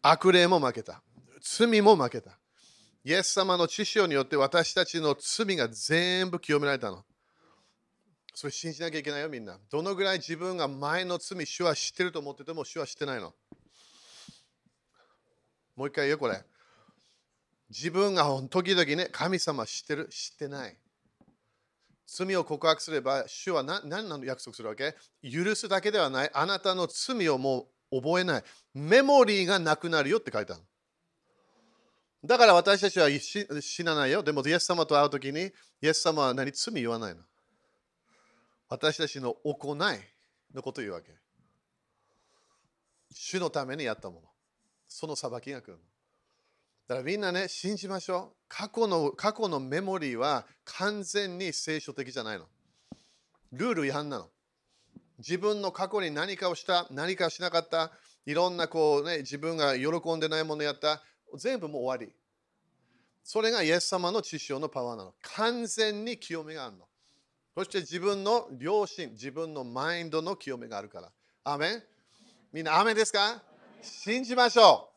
[0.02, 1.02] 悪霊も負けた。
[1.42, 2.38] 罪も負けた。
[3.04, 7.04] イエス様の知性によって私たちの罪が全部清められたの。
[8.34, 9.58] それ信じなきゃいけないよ、みんな。
[9.70, 13.34] どのぐらい自分が前の罪、主は知ってると思ってても、主は知ってないの。
[15.76, 16.42] もう一回言うよ、これ。
[17.68, 20.76] 自分が時々ね、神様知ってる、知ってない。
[22.06, 24.96] 罪を告白すれば、主は何何の約束するわけ？
[25.22, 26.30] 許すだけではない。
[26.34, 28.44] あなたの罪をもう覚えない。
[28.74, 30.62] メモリーがなくなるよって書いてある。
[32.24, 33.08] だから私たちは
[33.60, 34.24] 死なないよ。
[34.24, 35.52] でも、イエス様と会うときに、イ
[35.82, 36.50] エス様は何？
[36.50, 37.22] 罪言わないの。
[38.70, 39.78] 私たちの行い
[40.54, 41.12] のことを言うわけ。
[43.12, 44.28] 主のためにやったもの。
[44.86, 45.78] その裁きが来るの。
[46.86, 48.36] だからみんなね、信じましょう。
[48.48, 52.46] 過去の過去のメモリーは完全に聖書的じゃないの。
[53.52, 54.30] ルール違反なの。
[55.18, 57.90] 自分の過去に何かをした、何かしなかった、
[58.24, 61.02] いろんなこうね、自分が喜んでないものやった、
[61.34, 62.14] 全部もう終わり。
[63.24, 65.14] それがイエス様の知性のパワーなの。
[65.22, 66.89] 完全に清めがあるの。
[67.60, 71.12] そして自分の良心、自分のマインドの清めがあるから。
[71.44, 71.82] アメン？
[72.54, 73.42] みんな、アメンですか？
[73.82, 74.90] 信じましょ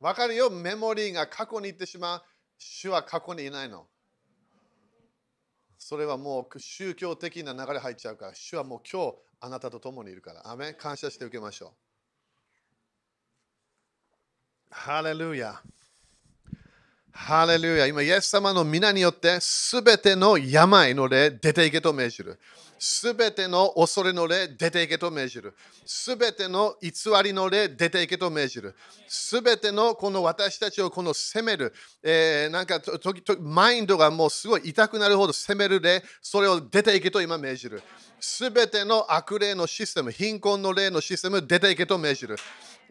[0.00, 0.04] う。
[0.06, 2.22] わかるよ、メモリーが過去に行ってしまう。
[2.56, 3.86] 主は過去にいないの。
[5.76, 10.50] それはもう宗教的な流れ入っちゃうから、主はもう今日あなたと共にいるから。
[10.50, 11.74] アメ感謝して受けましょ
[14.70, 14.74] う。
[14.74, 15.60] ハレルヤ。
[17.12, 17.86] ハレルヤ。
[17.86, 22.38] 今、イエス様の皆によって、すべての病の霊出ていけと命じる。
[22.78, 25.54] すべての恐れの霊出ていけと命じる。
[25.84, 26.90] すべての偽
[27.22, 28.74] りの霊出ていけと命じる。
[29.06, 37.82] すべてのこの私たちをこの責める、えー、なんか時々マインドがもうすごい痛くなるほど責める霊、それを出ていけと今命じる。
[38.18, 42.36] すべての悪霊のシステム、貧困の霊のシステム出ていけと命じる。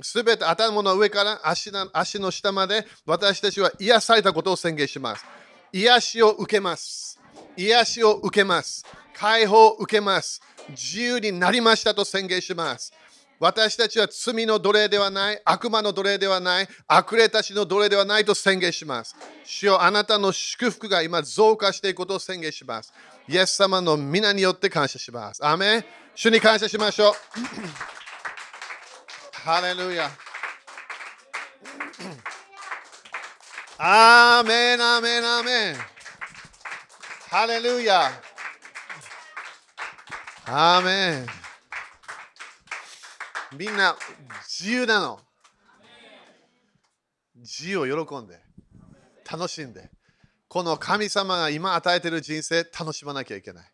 [0.01, 1.71] すべて頭の上から足
[2.19, 5.25] の下まで私たちは癒されたことを宣言します。
[5.73, 7.19] 癒しを受けます。
[7.57, 8.85] 癒しを受けます。
[9.13, 10.41] 解放を受けます。
[10.69, 12.93] 自由になりましたと宣言します。
[13.39, 19.15] 私たちは罪の奴隷ではない、悪魔の奴隷ではない、悪霊たちの奴隷ではないと宣言します。
[19.45, 22.93] 主よあなたの祝福が今増加していくことを宣言します。
[23.27, 25.45] イエス様の皆によって感謝します。
[25.45, 25.85] アメン
[26.15, 27.98] 主に感謝しましょう。
[29.43, 30.11] ハレルヤ。
[33.77, 35.75] アーメン、アーメン、アーメン。
[37.29, 38.11] ハレルヤ。
[40.45, 41.25] アーメン
[43.57, 43.95] みんな
[44.45, 45.19] 自由なの。
[47.37, 48.41] 自由を喜んで、
[49.31, 49.89] 楽しんで、
[50.49, 53.71] この神様が今与えている人生、楽しまなきゃいけない。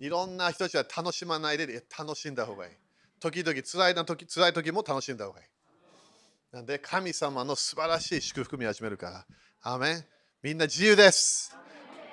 [0.00, 2.83] いろんな人たちは楽しまないで楽しんだ方がいい。
[3.24, 5.46] 時々辛いな時辛い時も楽しんだ方がいい。
[6.54, 9.26] なんで神様の素晴らしい祝福見始めるから。
[9.62, 10.04] アメン
[10.42, 11.56] みんな自由です。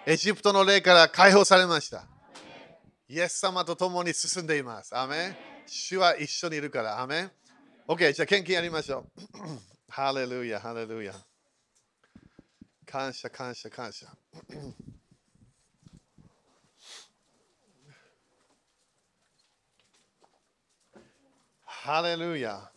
[0.05, 2.05] エジプトの霊から解放されました。
[3.09, 4.97] イエス様と共に進んでいます。
[4.97, 5.36] アメン
[5.68, 7.01] 主は一緒にいるから。
[7.01, 7.32] アメン
[7.89, 9.12] ?OK、じゃあ献金やりましょう。
[9.91, 11.14] ハレルヤ、ハレルヤ。
[12.86, 14.07] 感謝、感謝、感謝。
[21.84, 22.69] ハレルヤ。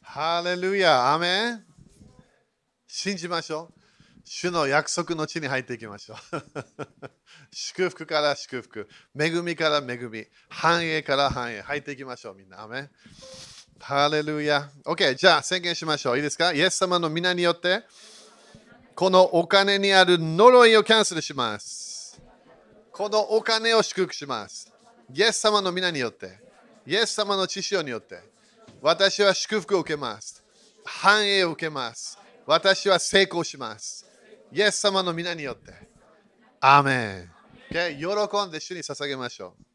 [0.00, 1.64] ハレルヤ、アメン
[2.86, 3.74] 信じましょう。
[4.24, 6.18] 主の約束の地に入っていきましょう。
[7.52, 12.62] 祝福から祝福、恵みから恵み、繁栄から繁栄、入っていきましょう、みんな。
[12.62, 12.90] アメン
[13.78, 14.70] ハレルヤ。
[14.86, 16.16] OK、じゃあ宣言しましょう。
[16.16, 16.54] いいですか？
[16.54, 17.84] イエス様の皆によって、
[18.94, 22.20] このお金にある呪いをキャンセルします。
[22.92, 24.72] このお金を祝福します。
[25.14, 26.38] イエス様の皆によって、
[26.86, 28.20] イエス様の知識によって、
[28.82, 30.44] 私は祝福を受けます。
[30.84, 32.18] 繁栄を受けます。
[32.46, 34.06] 私は成功します。
[34.52, 35.72] イエス様の皆によって。
[36.60, 37.30] アーメン。
[37.72, 39.69] o 喜んで主に捧げましょう。